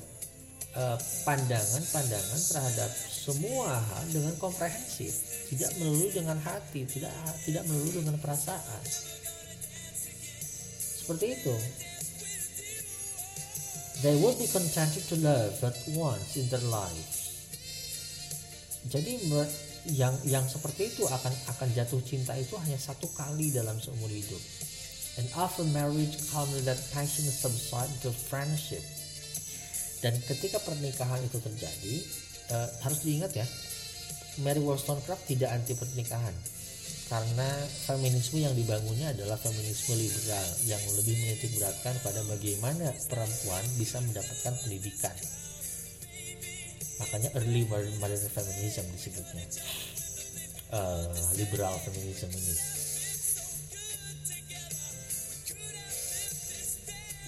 [0.73, 0.97] uh,
[1.29, 5.13] pandangan-pandangan terhadap semua hal dengan komprehensif.
[5.53, 7.13] Tidak melulu dengan hati tidak
[7.45, 8.83] tidak melulu dengan perasaan.
[10.81, 11.57] Seperti itu.
[14.01, 17.18] They would be contented to love but once in their life
[18.89, 19.21] jadi
[19.93, 24.41] yang yang seperti itu akan akan jatuh cinta itu hanya satu kali dalam seumur hidup.
[25.21, 28.83] And after marriage calmly that passion subside to friendship.
[29.99, 31.95] Dan ketika pernikahan itu terjadi
[32.55, 33.47] uh, harus diingat ya
[34.47, 36.35] Mary Wollstonecraft tidak anti pernikahan.
[37.09, 37.49] Karena
[37.89, 44.55] feminisme yang dibangunnya adalah feminisme liberal yang lebih menitik beratkan pada bagaimana perempuan bisa mendapatkan
[44.61, 45.17] pendidikan
[46.99, 49.47] makanya early modern feminism disebutnya.
[50.69, 51.09] Uh,
[51.41, 52.55] liberal feminism ini.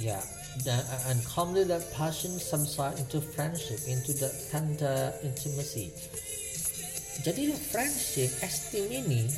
[0.01, 0.21] Ya
[0.67, 5.95] dan and calmly that passion subside into friendship into the tender intimacy.
[7.21, 9.29] Jadi friendship esteem ini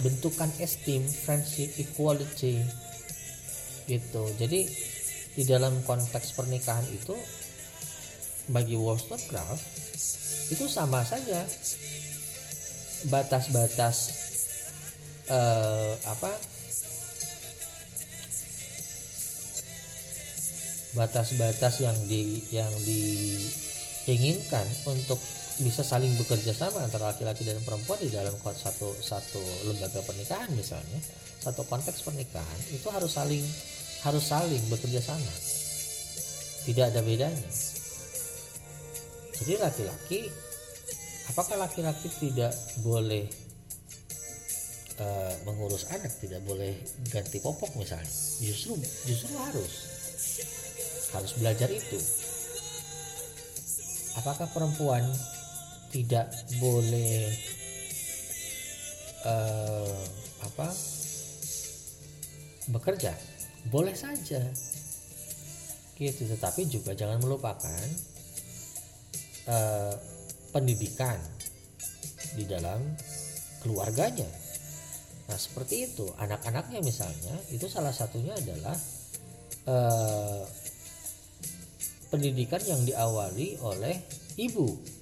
[0.00, 2.60] bentukan esteem, friendship, equality
[3.88, 4.22] gitu.
[4.38, 4.60] Jadi
[5.34, 7.16] di dalam konteks pernikahan itu
[8.50, 9.62] bagi Wollstonecraft
[10.50, 11.46] itu sama saja.
[13.08, 13.96] Batas-batas
[15.30, 16.32] eh, apa?
[20.90, 25.16] Batas-batas yang di yang diinginkan untuk
[25.60, 31.00] bisa saling bekerja sama antara laki-laki dan perempuan di dalam satu satu lembaga pernikahan misalnya
[31.40, 33.44] satu konteks pernikahan itu harus saling
[34.02, 35.32] harus saling bekerja sama.
[36.68, 37.69] Tidak ada bedanya
[39.40, 40.28] jadi laki-laki
[41.32, 42.52] apakah laki-laki tidak
[42.84, 43.24] boleh
[45.00, 46.76] uh, mengurus anak tidak boleh
[47.08, 48.10] ganti popok misalnya?
[48.42, 48.76] Justru
[49.08, 49.74] justru harus.
[51.10, 51.98] Harus belajar itu.
[54.20, 55.02] Apakah perempuan
[55.90, 57.34] tidak boleh
[59.24, 60.02] uh,
[60.44, 60.68] apa
[62.70, 63.14] bekerja?
[63.70, 64.42] Boleh saja.
[65.96, 68.09] Gitu tetapi juga jangan melupakan
[69.50, 69.94] uh,
[70.54, 71.18] pendidikan
[72.38, 72.78] di dalam
[73.60, 74.30] keluarganya
[75.26, 78.74] nah seperti itu anak-anaknya misalnya itu salah satunya adalah
[79.66, 80.42] uh,
[82.10, 83.94] pendidikan yang diawali oleh
[84.38, 84.98] ibu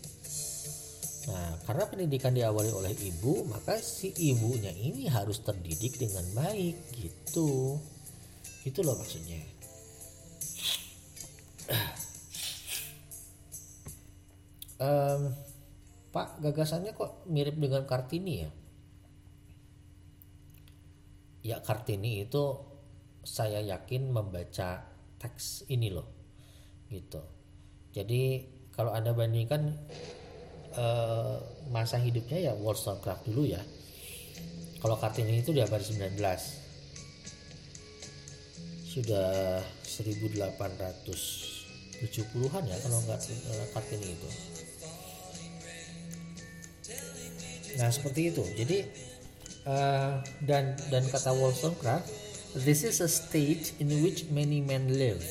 [1.29, 7.77] Nah, karena pendidikan diawali oleh ibu, maka si ibunya ini harus terdidik dengan baik gitu.
[8.65, 9.58] Itu loh maksudnya.
[14.79, 15.35] Um,
[16.09, 18.51] Pak, gagasannya kok mirip dengan Kartini ya?
[21.45, 22.59] Ya Kartini itu
[23.23, 24.89] saya yakin membaca
[25.21, 26.09] teks ini loh,
[26.89, 27.21] gitu.
[27.93, 29.75] Jadi kalau anda bandingkan
[30.79, 31.43] uh,
[31.75, 33.59] masa hidupnya ya Wollstonecraft dulu ya
[34.79, 36.15] kalau Kartini itu di abad 19
[38.89, 44.29] sudah 1870-an ya kalau nggak uh, Kartini itu
[47.79, 48.45] nah seperti itu.
[48.59, 48.79] Jadi
[49.65, 52.11] uh, dan dan kata Wollstonecraft
[52.67, 55.23] this is a state in which many men live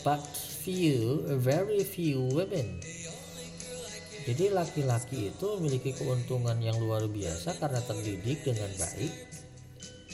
[0.00, 0.24] but
[0.62, 2.80] few very few women.
[4.22, 9.10] Jadi laki-laki itu memiliki keuntungan yang luar biasa karena terdidik dengan baik,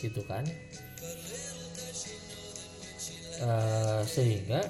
[0.00, 0.48] gitu kan?
[3.44, 4.64] Uh, sehingga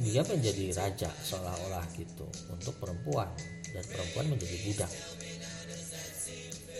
[0.00, 3.28] dia menjadi raja seolah-olah gitu untuk perempuan
[3.76, 4.92] dan perempuan menjadi budak,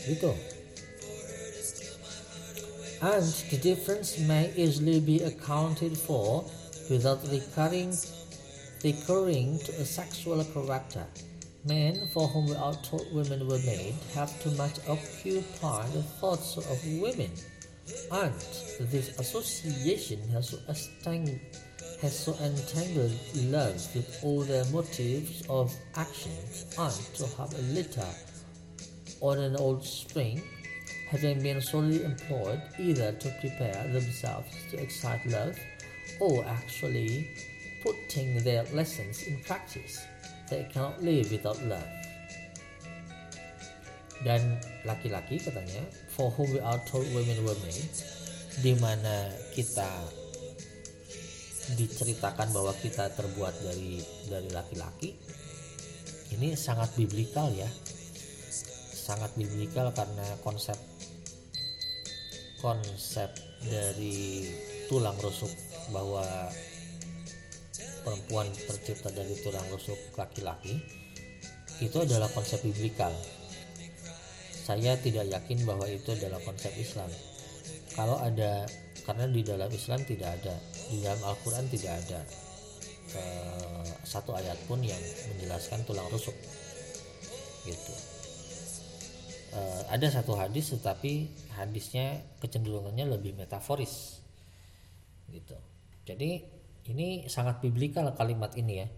[0.07, 0.35] gitu.
[3.03, 6.45] And the difference may easily be accounted for
[6.91, 7.97] without recurring
[8.85, 11.07] recurring to a sexual character.
[11.65, 16.57] Men for whom we are told women were made have too much occupied the thoughts
[16.57, 17.31] of women,
[18.13, 18.35] and
[18.89, 20.59] this association has so,
[22.01, 23.13] has so entangled
[23.53, 26.33] love with all their motives of action,
[26.79, 28.09] and to have a litter
[29.21, 30.43] on an old spring,
[31.09, 35.57] having been solely employed either to prepare themselves to excite love
[36.21, 37.29] or actually
[37.83, 40.05] putting their lessons in practice.
[40.49, 41.87] They cannot live without love.
[44.21, 45.81] Dan laki-laki katanya,
[46.13, 47.89] for whom we are told women were made,
[48.61, 49.89] di mana kita
[51.81, 55.17] diceritakan bahwa kita terbuat dari dari laki-laki,
[56.37, 57.71] ini sangat biblikal ya,
[59.11, 60.79] sangat biblikal karena konsep
[62.63, 63.27] konsep
[63.67, 64.47] dari
[64.87, 65.51] tulang rusuk
[65.91, 66.23] bahwa
[68.07, 70.79] perempuan tercipta dari tulang rusuk laki-laki
[71.83, 73.11] itu adalah konsep biblikal.
[74.63, 77.11] Saya tidak yakin bahwa itu adalah konsep Islam.
[77.97, 78.69] Kalau ada,
[79.03, 80.55] karena di dalam Islam tidak ada,
[80.87, 82.21] di dalam Al-Quran tidak ada
[83.17, 85.01] eh, satu ayat pun yang
[85.35, 86.37] menjelaskan tulang rusuk,
[87.67, 88.10] gitu.
[89.51, 91.27] Eh, ada satu hadis, tetapi
[91.59, 94.23] hadisnya kecenderungannya lebih metaforis,
[95.27, 95.59] gitu.
[96.07, 96.47] Jadi
[96.87, 98.89] ini sangat biblikal kalimat ini ya.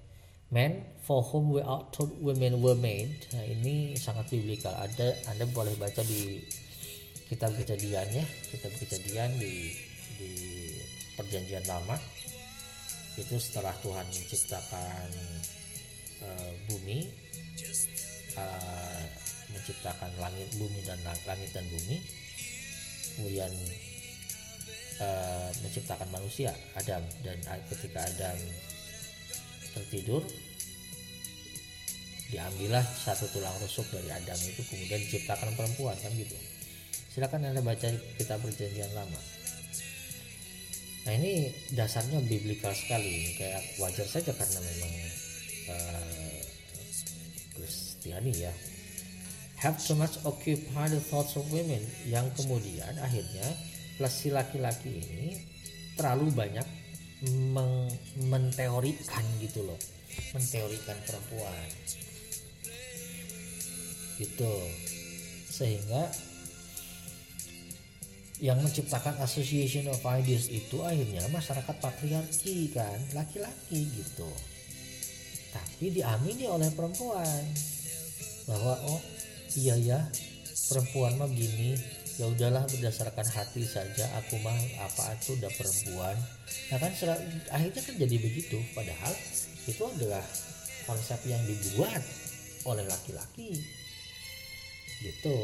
[0.53, 3.17] Men for whom we are told women were made.
[3.33, 4.77] Nah, ini sangat biblikal.
[4.77, 6.45] Ada Anda boleh baca di
[7.33, 9.73] kita kejadian ya kita kejadian di
[10.21, 10.33] di
[11.17, 11.97] perjanjian lama
[13.17, 15.09] itu setelah Tuhan menciptakan
[16.29, 17.09] uh, bumi
[18.37, 19.01] uh,
[19.53, 22.01] menciptakan langit bumi dan langit dan bumi.
[23.13, 23.53] Kemudian
[25.01, 27.05] uh, menciptakan manusia Adam.
[27.21, 27.39] Dan
[27.69, 28.39] ketika Adam
[29.73, 30.25] tertidur
[32.33, 36.37] diambillah satu tulang rusuk dari Adam itu kemudian diciptakan perempuan kan gitu.
[37.13, 39.21] Silakan anda baca kitab perjanjian lama.
[41.03, 43.37] Nah ini dasarnya biblikal sekali.
[43.37, 44.93] Kayak wajar saja karena memang
[45.69, 46.41] uh,
[47.53, 48.53] Kristiani ya
[49.63, 51.79] have too much occupied the thoughts of women.
[52.03, 53.47] Yang kemudian akhirnya
[53.95, 55.39] kelas si laki-laki ini
[55.95, 56.67] terlalu banyak
[57.55, 57.87] men
[58.27, 59.79] menteorikan gitu loh.
[60.35, 61.69] Menteorikan perempuan.
[64.19, 64.55] Gitu.
[65.47, 66.11] Sehingga
[68.43, 74.27] yang menciptakan association of ideas itu akhirnya masyarakat patriarki kan laki-laki gitu.
[75.55, 77.47] Tapi diamini oleh perempuan.
[78.51, 79.22] Bahwa oh
[79.57, 80.01] iya ya
[80.73, 81.77] perempuan mah gini
[82.21, 86.17] ya udahlah berdasarkan hati saja aku mah apa itu udah perempuan.
[86.69, 86.93] Nah kan
[87.53, 89.13] akhirnya kan jadi begitu padahal
[89.65, 90.25] itu adalah
[90.85, 92.03] konsep yang dibuat
[92.69, 93.59] oleh laki-laki.
[95.03, 95.39] Gitu.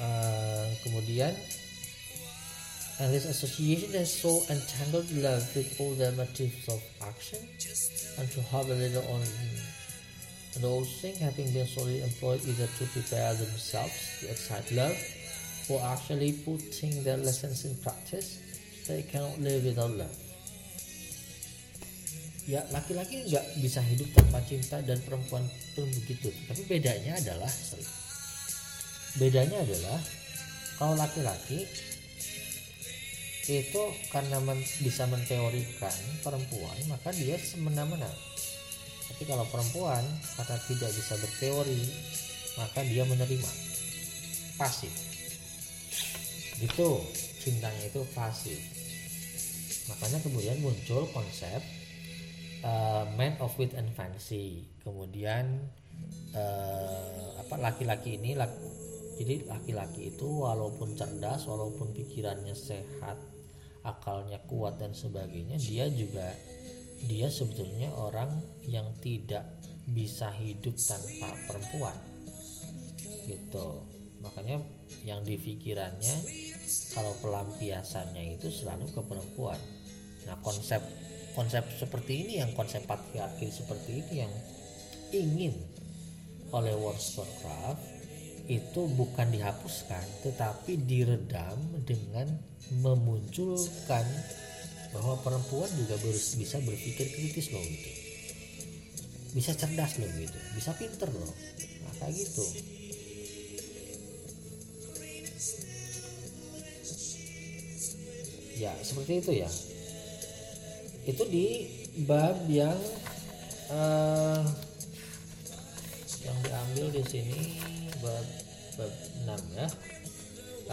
[0.00, 1.36] Uh, kemudian
[3.00, 7.40] and this association has so entangled love with all the motives of action
[8.16, 9.20] and to have a little on
[10.54, 14.96] things having been solely employed either to prepare themselves to excite love
[15.70, 18.40] or actually putting their lessons in practice
[18.88, 20.16] they cannot live without love.
[22.50, 25.46] Ya laki-laki nggak bisa hidup tanpa cinta dan perempuan
[25.78, 26.34] pun begitu.
[26.50, 27.86] Tapi bedanya adalah sorry,
[29.22, 30.00] bedanya adalah
[30.82, 31.62] kalau laki-laki
[33.50, 33.82] itu
[34.14, 38.06] karena men, bisa menteorikan perempuan maka dia semena-mena
[39.10, 40.06] tapi kalau perempuan
[40.38, 41.82] karena tidak bisa berteori
[42.56, 43.50] maka dia menerima.
[44.56, 44.92] Pasif.
[46.62, 46.90] Gitu
[47.40, 48.60] cintanya itu pasif.
[49.88, 51.58] Makanya kemudian muncul konsep
[52.62, 54.68] uh, man of wit and fancy.
[54.84, 55.64] Kemudian
[56.36, 58.60] uh, apa laki-laki ini laki,
[59.20, 63.16] jadi laki-laki itu walaupun cerdas walaupun pikirannya sehat
[63.80, 66.36] akalnya kuat dan sebagainya dia juga
[67.08, 68.28] dia sebetulnya orang
[68.68, 69.46] yang tidak
[69.88, 71.96] bisa hidup tanpa perempuan.
[73.24, 73.68] Gitu.
[74.20, 74.60] Makanya
[75.08, 76.16] yang di pikirannya
[76.92, 79.56] kalau pelampiasannya itu selalu ke perempuan.
[80.28, 80.84] Nah konsep
[81.32, 84.32] konsep seperti ini yang konsep patriarki seperti ini yang
[85.14, 85.54] ingin
[86.50, 87.82] oleh Wollstonecraft
[88.50, 91.54] itu bukan dihapuskan tetapi diredam
[91.86, 92.26] dengan
[92.82, 94.02] memunculkan
[94.90, 97.90] bahwa perempuan juga bisa berpikir kritis loh gitu.
[99.30, 100.38] Bisa cerdas loh gitu.
[100.58, 101.30] Bisa pinter loh.
[101.86, 102.44] Nah, kayak gitu.
[108.58, 109.50] Ya seperti itu ya.
[111.06, 111.46] Itu di
[112.04, 112.76] bab yang
[113.70, 114.42] uh,
[116.20, 117.40] yang diambil di sini
[118.02, 118.26] bab
[118.74, 118.92] bab
[119.24, 119.68] 6 ya.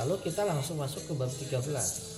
[0.02, 2.17] Lalu kita langsung masuk ke bab 13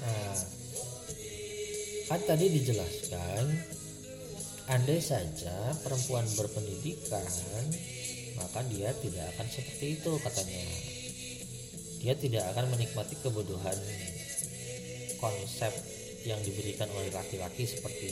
[0.00, 0.34] nah
[2.10, 3.44] kan tadi dijelaskan
[4.70, 7.26] andai saja perempuan berpendidikan
[8.40, 10.64] maka dia tidak akan seperti itu katanya
[12.00, 13.76] dia tidak akan menikmati kebodohan
[15.20, 15.70] konsep
[16.24, 18.08] yang diberikan oleh laki-laki seperti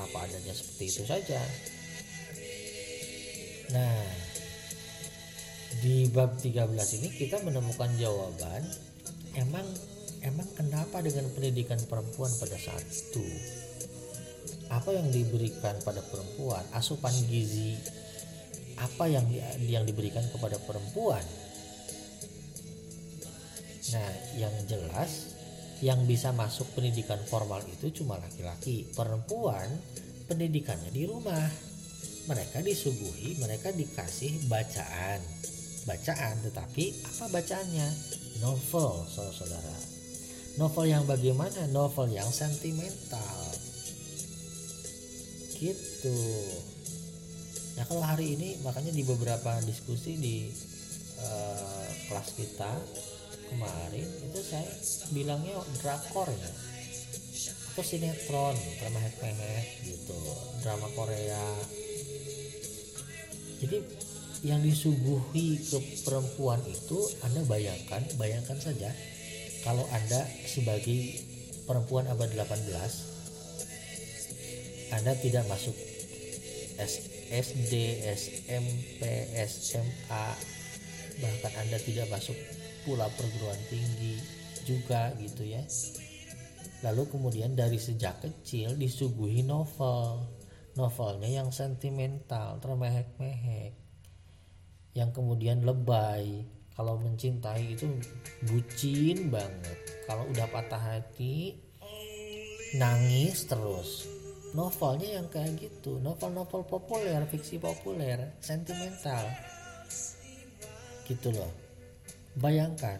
[0.00, 1.40] apa adanya seperti itu saja.
[3.70, 4.02] Nah,
[5.84, 6.66] di bab 13
[7.00, 8.64] ini kita menemukan jawaban
[9.38, 9.64] emang
[10.24, 13.24] emang kenapa dengan pendidikan perempuan pada saat itu
[14.70, 17.74] apa yang diberikan pada perempuan asupan gizi
[18.80, 19.26] apa yang
[19.66, 21.22] yang diberikan kepada perempuan
[23.90, 25.34] Nah, yang jelas
[25.82, 28.86] yang bisa masuk pendidikan formal itu cuma laki-laki.
[28.94, 29.66] Perempuan
[30.30, 31.48] pendidikannya di rumah.
[32.30, 35.18] Mereka disuguhi, mereka dikasih bacaan.
[35.88, 37.88] Bacaan, tetapi apa bacaannya?
[38.44, 39.99] Novel, saudara-saudara.
[40.58, 41.70] Novel yang bagaimana?
[41.70, 43.38] Novel yang sentimental.
[45.60, 46.18] Gitu.
[47.76, 50.50] Nah, kalau hari ini makanya di beberapa diskusi di
[51.20, 52.72] uh, kelas kita
[53.50, 54.68] kemarin itu saya
[55.10, 56.52] bilangnya drakor ya
[57.70, 59.14] atau sinetron drama head
[59.86, 60.18] gitu
[60.62, 61.46] drama Korea
[63.62, 63.78] jadi
[64.40, 68.88] yang disuguhi ke perempuan itu Anda bayangkan bayangkan saja
[69.64, 71.20] kalau Anda sebagai
[71.68, 72.64] perempuan abad 18
[74.90, 75.76] Anda tidak masuk
[77.30, 79.00] SD, SMP,
[79.46, 80.26] SMA
[81.20, 82.34] bahkan Anda tidak masuk
[82.82, 84.16] pula perguruan tinggi
[84.64, 85.60] juga gitu ya.
[86.80, 90.24] Lalu kemudian dari sejak kecil disuguhi novel
[90.78, 93.76] novelnya yang sentimental termehek-mehek
[94.96, 96.46] yang kemudian lebay
[96.80, 97.84] kalau mencintai itu
[98.48, 99.76] bucin banget.
[100.08, 101.60] Kalau udah patah hati
[102.80, 104.08] nangis terus.
[104.56, 109.28] Novelnya yang kayak gitu novel-novel populer fiksi populer sentimental.
[111.04, 111.52] Gitu loh.
[112.40, 112.96] Bayangkan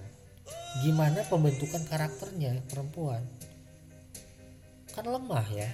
[0.85, 3.25] gimana pembentukan karakternya perempuan?
[4.93, 5.73] Kan lemah ya.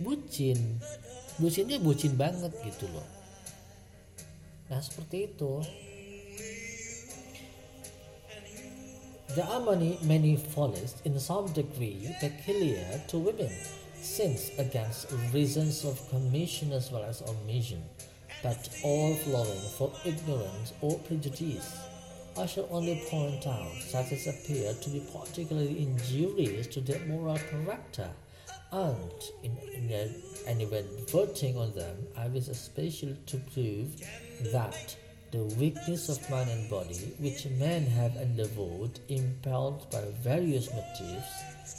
[0.00, 0.80] Bucin.
[1.36, 3.04] Bucinnya bucin banget gitu loh.
[4.72, 5.60] Nah seperti itu
[9.34, 13.52] There are many, many follies in some degree peculiar to women,
[14.00, 17.82] since against reasons of commission as well as omission,
[18.42, 21.76] but all flowing for ignorance or prejudice.
[22.38, 27.36] I shall only point out such as appear to be particularly injurious to their moral
[27.50, 28.08] character,
[28.72, 29.12] and
[29.42, 33.88] in, in, when voting on them, I wish especially to prove
[34.52, 34.96] that
[35.30, 41.28] the weakness of mind and body, which men have endeavored, impelled by various motives,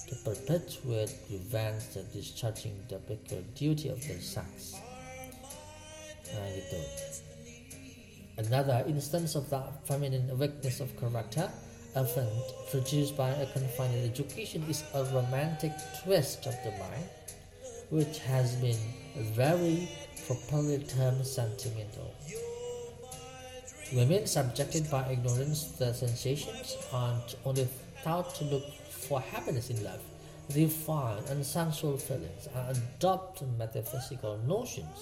[0.07, 4.75] to perpetuate, prevents the discharging the peculiar duty of their sex.
[6.33, 6.77] Nah, gitu.
[8.37, 11.49] Another instance of the feminine weakness of character,
[11.95, 12.29] often
[12.69, 15.73] produced by a confined education, is a romantic
[16.03, 17.09] twist of the mind,
[17.89, 18.77] which has been
[19.33, 19.89] very
[20.27, 22.13] properly termed sentimental.
[23.91, 27.67] Women subjected by ignorance to sensations and only
[28.03, 30.01] taught to look for happiness in love,
[30.55, 34.99] refine and sensual feelings, and adopt metaphysical notions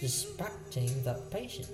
[0.00, 1.66] respecting that passion,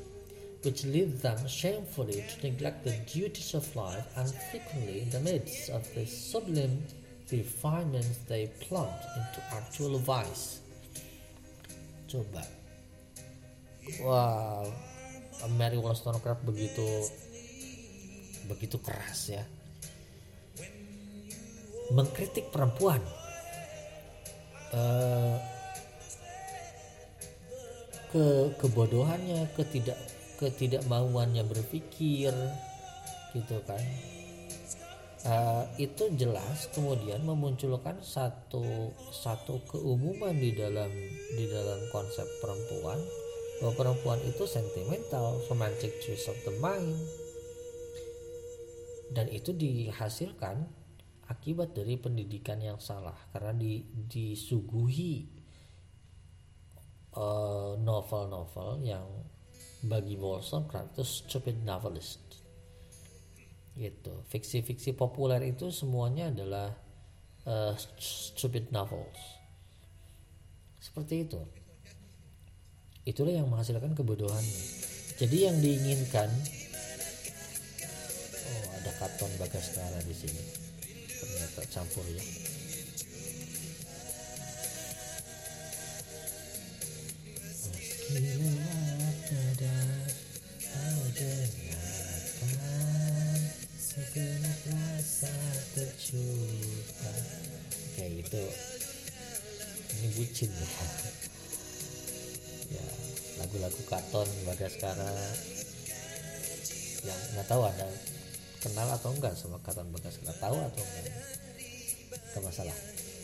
[0.63, 5.71] which lead them shamefully to neglect the duties of life and frequently in the midst
[5.71, 6.83] of the sublime
[7.31, 10.61] refinements they plunge into actual vice.
[12.11, 12.45] Coba.
[14.01, 14.73] Wow.
[15.49, 16.85] Mary Wollstonecraft begitu
[18.51, 19.45] begitu keras ya.
[21.95, 23.01] Mengkritik perempuan.
[24.71, 25.35] Uh,
[28.11, 29.99] ke kebodohannya ketidak
[30.39, 32.35] ketidakmauannya berpikir
[33.35, 33.83] gitu kan.
[35.21, 40.89] Uh, itu jelas kemudian memunculkan satu satu keumuman di dalam
[41.37, 42.97] di dalam konsep perempuan
[43.61, 46.97] bahwa perempuan itu sentimental, romantic twist of the mind.
[49.13, 50.65] Dan itu dihasilkan
[51.29, 53.17] akibat dari pendidikan yang salah.
[53.31, 55.41] Karena di, disuguhi
[57.11, 59.07] novel novel-novel yang
[59.83, 62.23] bagi Wollstonecraft itu stupid novelist.
[63.75, 64.15] Gitu.
[64.31, 66.71] Fiksi-fiksi populer itu semuanya adalah
[67.45, 69.21] uh, stupid novels.
[70.81, 71.60] Seperti itu
[73.09, 74.81] itulah yang menghasilkan kebodohannya
[75.21, 76.33] jadi yang diinginkan
[78.41, 80.41] oh ada katon bagaskara di sini.
[81.13, 82.25] Ternyata campur ya.
[97.93, 98.45] Kayak gitu.
[100.01, 101.30] Ini bucin ya
[103.51, 105.11] lagu-lagu Katon Bagaskara
[107.03, 107.83] yang nggak tahu ada
[108.63, 111.11] kenal atau enggak sama Katon Bagaskara tahu atau enggak.
[112.31, 112.77] Gak masalah.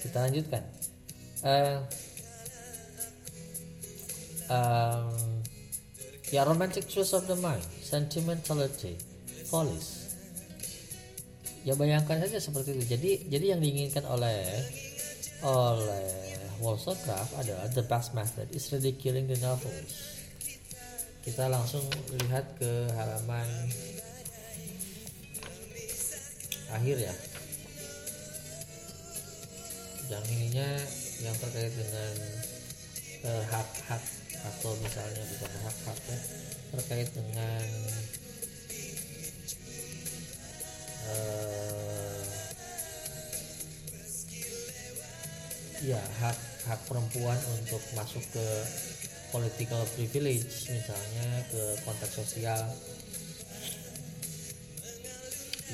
[0.03, 0.63] Kita lanjutkan.
[1.47, 1.79] Uh,
[4.51, 5.15] um,
[6.35, 8.99] ya romantic choice of the mind sentimentality
[9.47, 10.11] follies
[11.63, 12.99] ya bayangkan saja seperti itu.
[12.99, 14.43] Jadi jadi yang diinginkan oleh
[15.47, 16.27] oleh
[16.59, 20.16] Wollstonecraft adalah the best method is ridiculing the novels.
[21.27, 21.83] Kita langsung
[22.23, 23.49] lihat ke halaman
[26.71, 27.15] akhir ya.
[30.07, 30.71] Yang ininya
[31.27, 32.15] yang terkait dengan
[33.27, 34.03] uh, hak-hak
[34.47, 36.19] atau misalnya bukan hak-hak ya
[36.77, 37.67] terkait dengan
[41.11, 42.23] uh,
[45.83, 46.39] ya hak
[46.71, 48.47] hak perempuan untuk masuk ke
[49.31, 52.63] political privilege misalnya ke konteks sosial.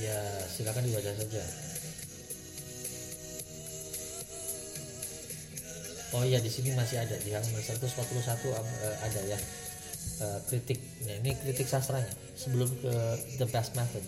[0.01, 1.45] Ya silakan dibaca saja.
[6.13, 8.57] Oh ya di sini masih ada di halaman 141 uh,
[9.01, 9.39] ada ya
[10.21, 10.77] uh, kritik.
[11.09, 12.93] Nah, ini kritik sastranya sebelum ke
[13.41, 14.05] the best method.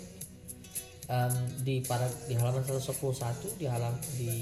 [1.05, 4.35] Um, di para di halaman 111 di halaman di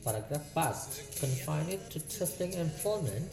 [0.00, 3.28] paragraf 4 confine it to testing employment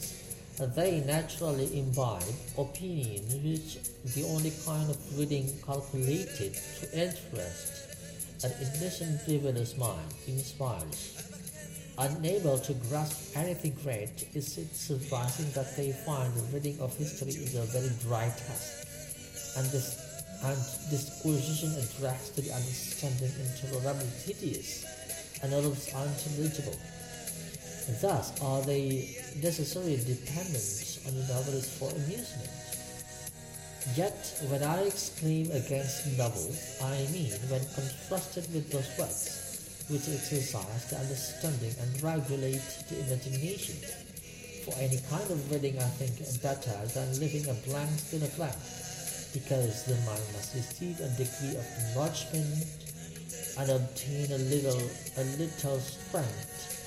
[0.66, 3.78] they naturally imbibe opinion which
[4.14, 7.84] the only kind of reading calculated to interest
[8.44, 11.28] an innocent frivolous mind inspires
[11.98, 17.34] Unable to grasp anything great, is it surprising that they find the reading of history
[17.34, 18.86] is a very dry task,
[19.58, 19.98] and this
[20.44, 20.58] and
[20.94, 24.86] disquisition addressed to the understanding intolerably tedious,
[25.42, 26.78] and almost unintelligible.
[27.88, 32.52] Thus are they necessarily dependent on the novelist for amusement.
[33.96, 39.48] Yet, when I exclaim against novels, I mean when contrasted with those works
[39.88, 42.60] which exercise the understanding and regulate
[42.92, 43.80] the imagination.
[44.68, 48.60] For any kind of reading, I think better than leaving a blank still a blank,
[49.32, 52.68] because the mind must receive a degree of enlargement
[53.56, 54.82] and obtain a little,
[55.16, 56.77] a little strength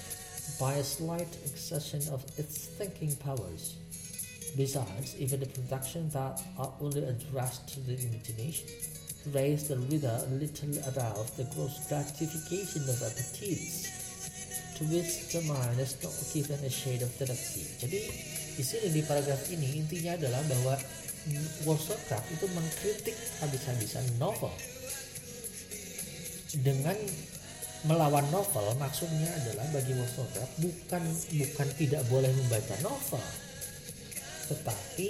[0.60, 3.78] by a slight exertion of its thinking powers.
[4.58, 8.68] Besides, even the productions that are only addressed to the imagination
[9.32, 13.86] raise the reader a little above the gross gratification of appetites
[14.78, 17.70] to which the mind is not given a shade of tendency.
[17.78, 18.00] Jadi
[18.58, 20.76] di sini di paragraf ini intinya adalah bahwa
[21.70, 23.14] Wollstonecraft itu mengkritik
[23.46, 24.50] habis-habisan novel
[26.66, 26.98] dengan
[27.88, 31.04] melawan novel maksudnya adalah bagi Wollstonecraft bukan
[31.34, 33.24] bukan tidak boleh membaca novel
[34.52, 35.08] tetapi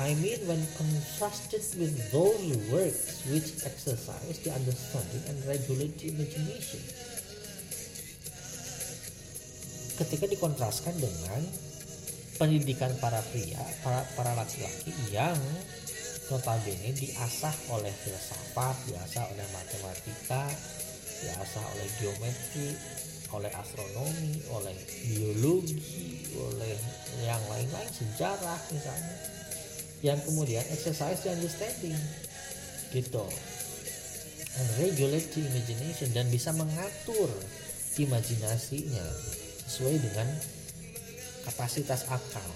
[0.00, 2.40] I mean when contrasted with those
[2.72, 6.80] works which exercise the understanding and regulate the imagination.
[10.00, 11.44] Ketika dikontraskan dengan
[12.40, 15.36] pendidikan para pria, para para laki-laki yang
[16.32, 20.48] notabene diasah oleh filsafat, diasah oleh matematika,
[21.20, 22.68] diasah oleh geometri,
[23.30, 26.74] oleh astronomi, oleh biologi, oleh
[27.22, 29.16] yang lain-lain sejarah misalnya.
[30.00, 31.98] Yang kemudian exercise the understanding
[32.90, 33.24] gitu.
[34.50, 37.30] And regulate the imagination dan bisa mengatur
[38.00, 39.06] imajinasinya
[39.68, 40.28] sesuai dengan
[41.46, 42.50] kapasitas akal.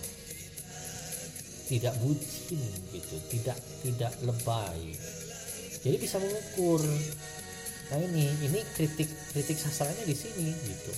[1.64, 2.60] Tidak bucin
[2.92, 4.96] gitu tidak tidak lebay.
[5.84, 6.80] Jadi bisa mengukur
[7.92, 10.92] nah ini ini kritik kritik sastranya di sini gitu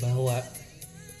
[0.00, 0.40] bahwa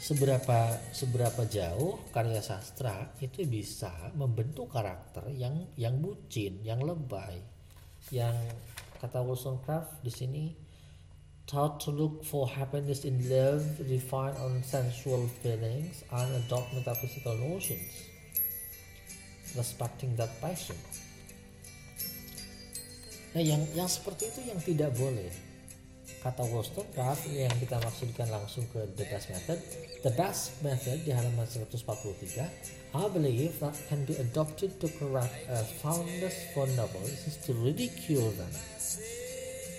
[0.00, 7.44] seberapa seberapa jauh karya sastra itu bisa membentuk karakter yang yang bucin, yang lebay,
[8.08, 8.32] yang
[8.96, 10.44] kata Wollstonecraft di sini
[11.44, 18.08] taught to look for happiness in love, refine on sensual feelings, and adopt metaphysical notions,
[19.58, 20.78] respecting that passion.
[23.30, 25.30] Nah, yang yang seperti itu yang tidak boleh.
[26.20, 29.56] Kata Wollstonecraft yang kita maksudkan langsung ke the best method
[30.04, 35.64] the best method di halaman 143 I believe that can be adopted to correct a
[35.80, 38.52] fondness for novels is to ridicule them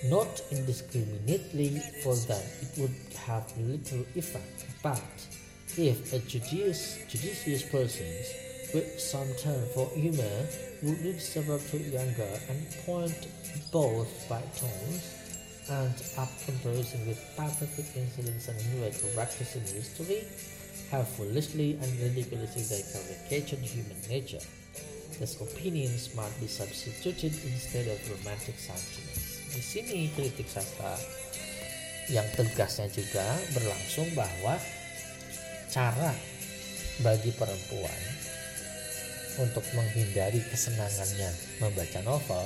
[0.09, 2.41] not indiscriminately for them.
[2.61, 2.95] It would
[3.25, 4.65] have little effect.
[4.81, 5.01] But
[5.77, 8.07] if a judicious, judicious person
[8.73, 10.47] with some turn for humor
[10.81, 13.27] would read several to younger and point
[13.71, 15.21] both by tones
[15.69, 20.27] and up comparison with pathetic incidents and heroic practice in history
[20.91, 24.43] have foolishly and ridiculously caricatured human nature.
[25.19, 29.47] These opinions might be substituted instead of romantic sentiments.
[29.51, 30.95] Di sini kritik sastra
[32.11, 33.23] yang tegasnya juga
[33.55, 34.59] berlangsung bahwa
[35.71, 36.11] cara
[36.99, 38.01] bagi perempuan
[39.39, 41.31] untuk menghindari kesenangannya
[41.63, 42.45] membaca novel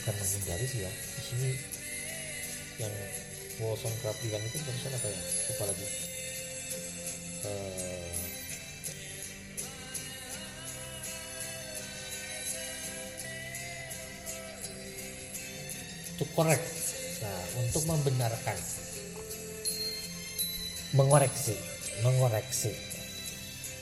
[0.00, 0.90] bukan menghindari sih ya.
[0.90, 1.50] Di sini
[2.82, 2.94] yang
[3.62, 5.20] Wollstonecraft bilang itu barusan apa ya?
[5.50, 5.86] Lupa lagi.
[7.44, 8.24] Uh,
[16.18, 16.66] to correct
[17.22, 18.58] nah untuk membenarkan.
[20.94, 21.58] Mengoreksi
[22.06, 22.70] mengoreksi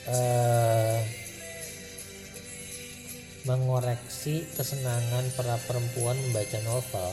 [0.09, 1.22] uh,
[3.43, 7.11] mengoreksi kesenangan para perempuan membaca novel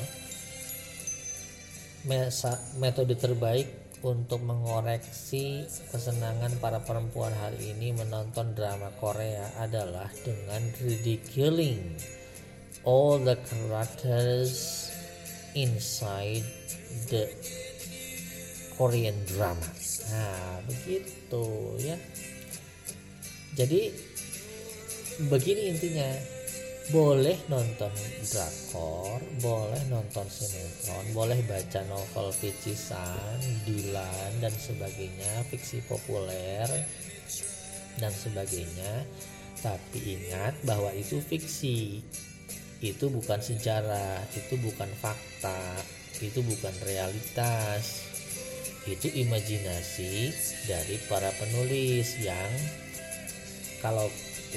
[2.81, 3.67] metode terbaik
[4.01, 12.01] untuk mengoreksi kesenangan para perempuan hari ini menonton drama Korea adalah dengan ridiculing
[12.89, 14.89] all the characters
[15.53, 16.47] inside
[17.13, 17.29] the
[18.81, 19.69] Korean drama.
[20.09, 22.01] Nah, begitu ya.
[23.53, 23.93] Jadi
[25.29, 26.09] begini intinya,
[26.91, 27.93] boleh nonton
[28.27, 36.67] drakor, boleh nonton sinetron, boleh baca novel picisan, Dilan dan sebagainya, fiksi populer
[38.01, 39.05] dan sebagainya.
[39.61, 42.01] Tapi ingat bahwa itu fiksi.
[42.81, 45.85] Itu bukan sejarah, itu bukan fakta,
[46.25, 48.09] itu bukan realitas.
[48.89, 50.33] Itu imajinasi
[50.65, 52.51] dari para penulis yang
[53.85, 54.09] kalau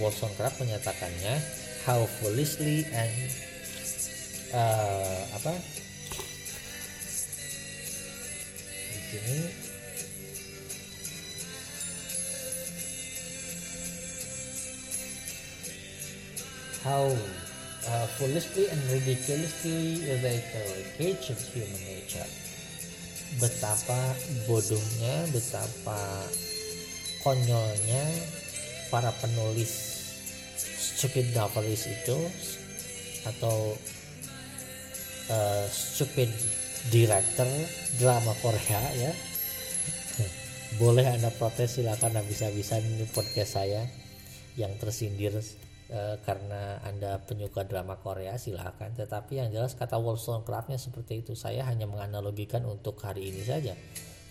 [0.02, 1.38] Wollstonecraft menyatakannya
[1.86, 3.14] how foolishly and
[4.56, 5.54] uh, apa?
[8.90, 9.40] Di sini.
[16.84, 17.08] How
[17.88, 22.28] uh, foolishly and ridiculously they caricature human nature.
[23.40, 24.14] Betapa
[24.46, 26.28] bodohnya betapa
[27.24, 28.04] konyolnya
[28.94, 29.74] para penulis
[30.54, 32.14] stupid novelist itu
[33.26, 33.74] atau
[35.34, 36.30] uh, stupid
[36.94, 37.50] director
[37.98, 39.10] drama Korea ya.
[40.82, 43.90] Boleh anda protes silakan habis-habisan ini podcast saya
[44.54, 48.94] yang tersindir uh, karena anda penyuka drama Korea silakan.
[48.94, 51.34] Tetapi yang jelas kata Wollstonecraftnya seperti itu.
[51.34, 53.74] Saya hanya menganalogikan untuk hari ini saja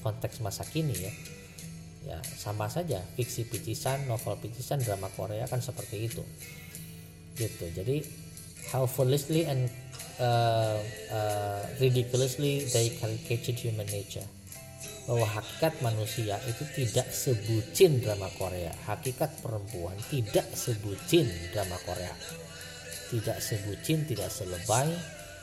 [0.07, 1.13] konteks masa kini ya
[2.03, 6.23] ya sama saja fiksi picisan novel picisan drama Korea kan seperti itu.
[7.39, 7.65] Gitu.
[7.73, 8.03] Jadi
[8.75, 9.71] how foolishly and
[10.21, 10.77] uh,
[11.11, 14.27] uh, ridiculously they caricature human nature.
[15.03, 18.71] Bahwa hakikat manusia itu tidak sebucin drama Korea.
[18.87, 22.15] Hakikat perempuan tidak sebucin drama Korea.
[23.11, 24.89] Tidak sebucin tidak selebay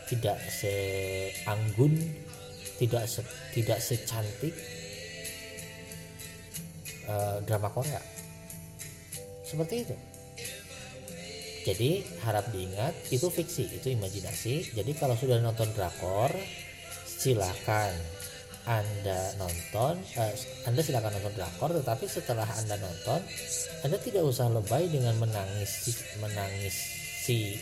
[0.10, 1.94] tidak seanggun
[2.82, 3.22] tidak se,
[3.54, 4.54] tidak secantik
[7.10, 8.00] uh, drama Korea.
[9.42, 9.96] Seperti itu.
[11.66, 14.78] Jadi harap diingat itu fiksi itu imajinasi.
[14.78, 16.32] Jadi kalau sudah nonton drakor
[17.04, 17.92] silakan
[18.70, 20.34] anda nonton uh,
[20.70, 23.18] Anda silakan nonton drakor tetapi setelah Anda nonton
[23.82, 26.76] Anda tidak usah lebay dengan menangis menangis
[27.26, 27.58] si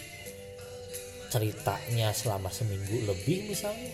[1.32, 3.92] ceritanya selama seminggu lebih misalnya.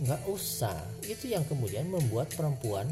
[0.00, 0.76] Nggak usah.
[1.04, 2.88] Itu yang kemudian membuat perempuan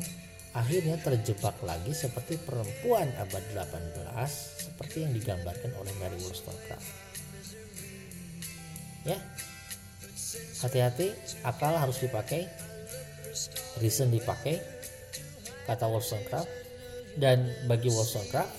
[0.57, 6.89] akhirnya terjebak lagi seperti perempuan abad 18 seperti yang digambarkan oleh Mary Wollstonecraft.
[9.07, 9.19] Ya,
[10.61, 12.45] hati-hati, akal harus dipakai,
[13.81, 14.61] reason dipakai,
[15.65, 16.51] kata Wollstonecraft.
[17.19, 18.53] Dan bagi Wollstonecraft,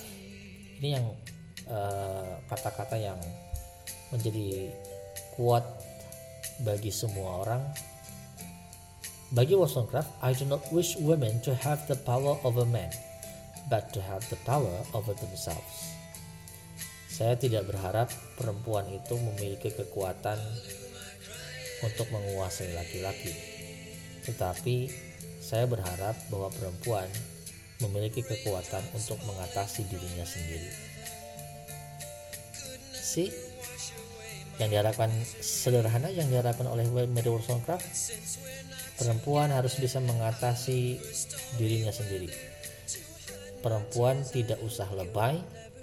[0.82, 1.06] ini yang
[1.64, 3.20] eh, kata-kata uh, yang
[4.10, 4.74] menjadi
[5.38, 5.64] kuat
[6.60, 7.62] bagi semua orang
[9.30, 12.90] bagi Wollstonecraft, I do not wish women to have the power over men,
[13.70, 15.94] but to have the power over themselves.
[17.06, 20.40] Saya tidak berharap perempuan itu memiliki kekuatan
[21.84, 23.30] untuk menguasai laki-laki.
[24.26, 24.90] Tetapi
[25.38, 27.06] saya berharap bahwa perempuan
[27.80, 30.72] memiliki kekuatan untuk mengatasi dirinya sendiri.
[32.96, 33.30] Si
[34.60, 35.08] yang diharapkan
[35.40, 37.88] sederhana yang diharapkan oleh Mary Wollstonecraft
[39.00, 41.00] perempuan harus bisa mengatasi
[41.56, 42.28] dirinya sendiri.
[43.64, 45.40] Perempuan tidak usah lebay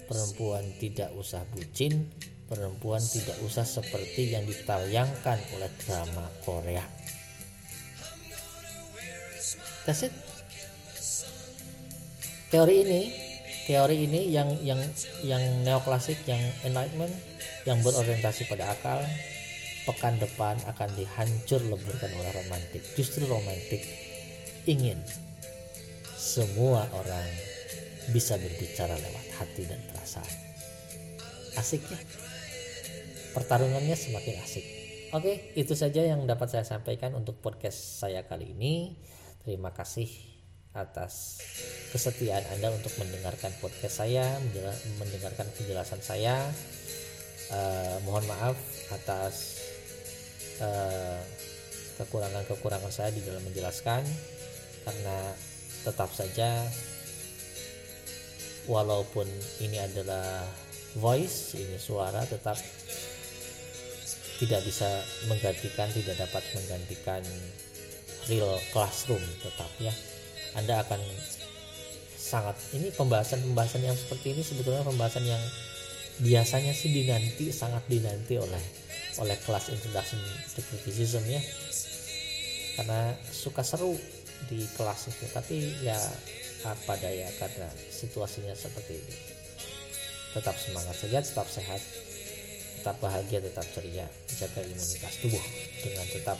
[0.07, 2.07] perempuan tidak usah bucin
[2.47, 6.85] perempuan tidak usah seperti yang ditayangkan oleh drama Korea.
[9.83, 10.15] That's it.
[12.47, 13.01] Teori ini
[13.67, 14.79] teori ini yang yang
[15.27, 17.11] yang neoklasik yang enlightenment
[17.67, 19.03] yang berorientasi pada akal
[19.87, 22.83] pekan depan akan dihancur leburkan oleh romantik.
[22.99, 23.79] Justru romantik
[24.67, 24.99] ingin
[26.19, 27.27] semua orang
[28.11, 30.35] bisa berbicara lewat hati dan perasaan.
[31.55, 31.99] Asik ya?
[33.31, 34.65] Pertarungannya semakin asik.
[35.15, 38.99] Oke, itu saja yang dapat saya sampaikan untuk podcast saya kali ini.
[39.47, 40.11] Terima kasih
[40.75, 41.41] atas
[41.95, 44.35] kesetiaan Anda untuk mendengarkan podcast saya,
[44.99, 46.43] mendengarkan penjelasan saya.
[47.47, 48.59] Uh, mohon maaf
[48.91, 49.56] atas
[51.97, 54.05] kekurangan-kekurangan saya di dalam menjelaskan
[54.85, 55.17] karena
[55.83, 56.65] tetap saja
[58.67, 59.25] walaupun
[59.63, 60.43] ini adalah
[60.99, 62.57] voice ini suara tetap
[64.37, 64.85] tidak bisa
[65.25, 67.23] menggantikan tidak dapat menggantikan
[68.29, 69.93] real classroom tetap ya.
[70.53, 71.01] Anda akan
[72.17, 75.39] sangat ini pembahasan-pembahasan yang seperti ini sebetulnya pembahasan yang
[76.21, 78.86] biasanya sih dinanti sangat dinanti oleh
[79.21, 80.19] oleh kelas introduction
[80.53, 81.41] to criticism ya.
[82.77, 83.97] Karena suka seru
[84.45, 85.97] di kelas itu tapi ya
[86.65, 89.15] apa daya karena situasinya seperti ini.
[90.37, 91.81] Tetap semangat saja tetap sehat
[92.77, 94.05] tetap bahagia tetap ceria
[94.37, 95.43] jaga imunitas tubuh
[95.81, 96.39] dengan tetap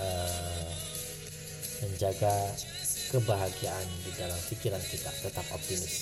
[0.00, 0.72] uh,
[1.84, 2.32] menjaga
[3.12, 5.94] kebahagiaan di dalam pikiran kita tetap optimis.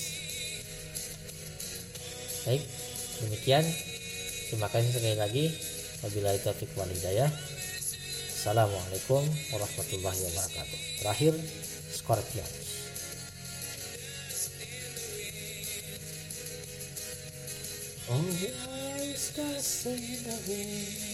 [2.46, 2.62] Baik
[3.20, 3.66] demikian
[4.51, 5.44] terima kasih sekali lagi
[6.03, 7.30] wabillahi taufiq wal hidayah.
[8.34, 9.22] Assalamualaikum
[9.55, 10.80] warahmatullahi wabarakatuh.
[11.05, 11.32] Terakhir
[11.94, 12.48] Scorpion
[18.11, 21.09] Oh, I was the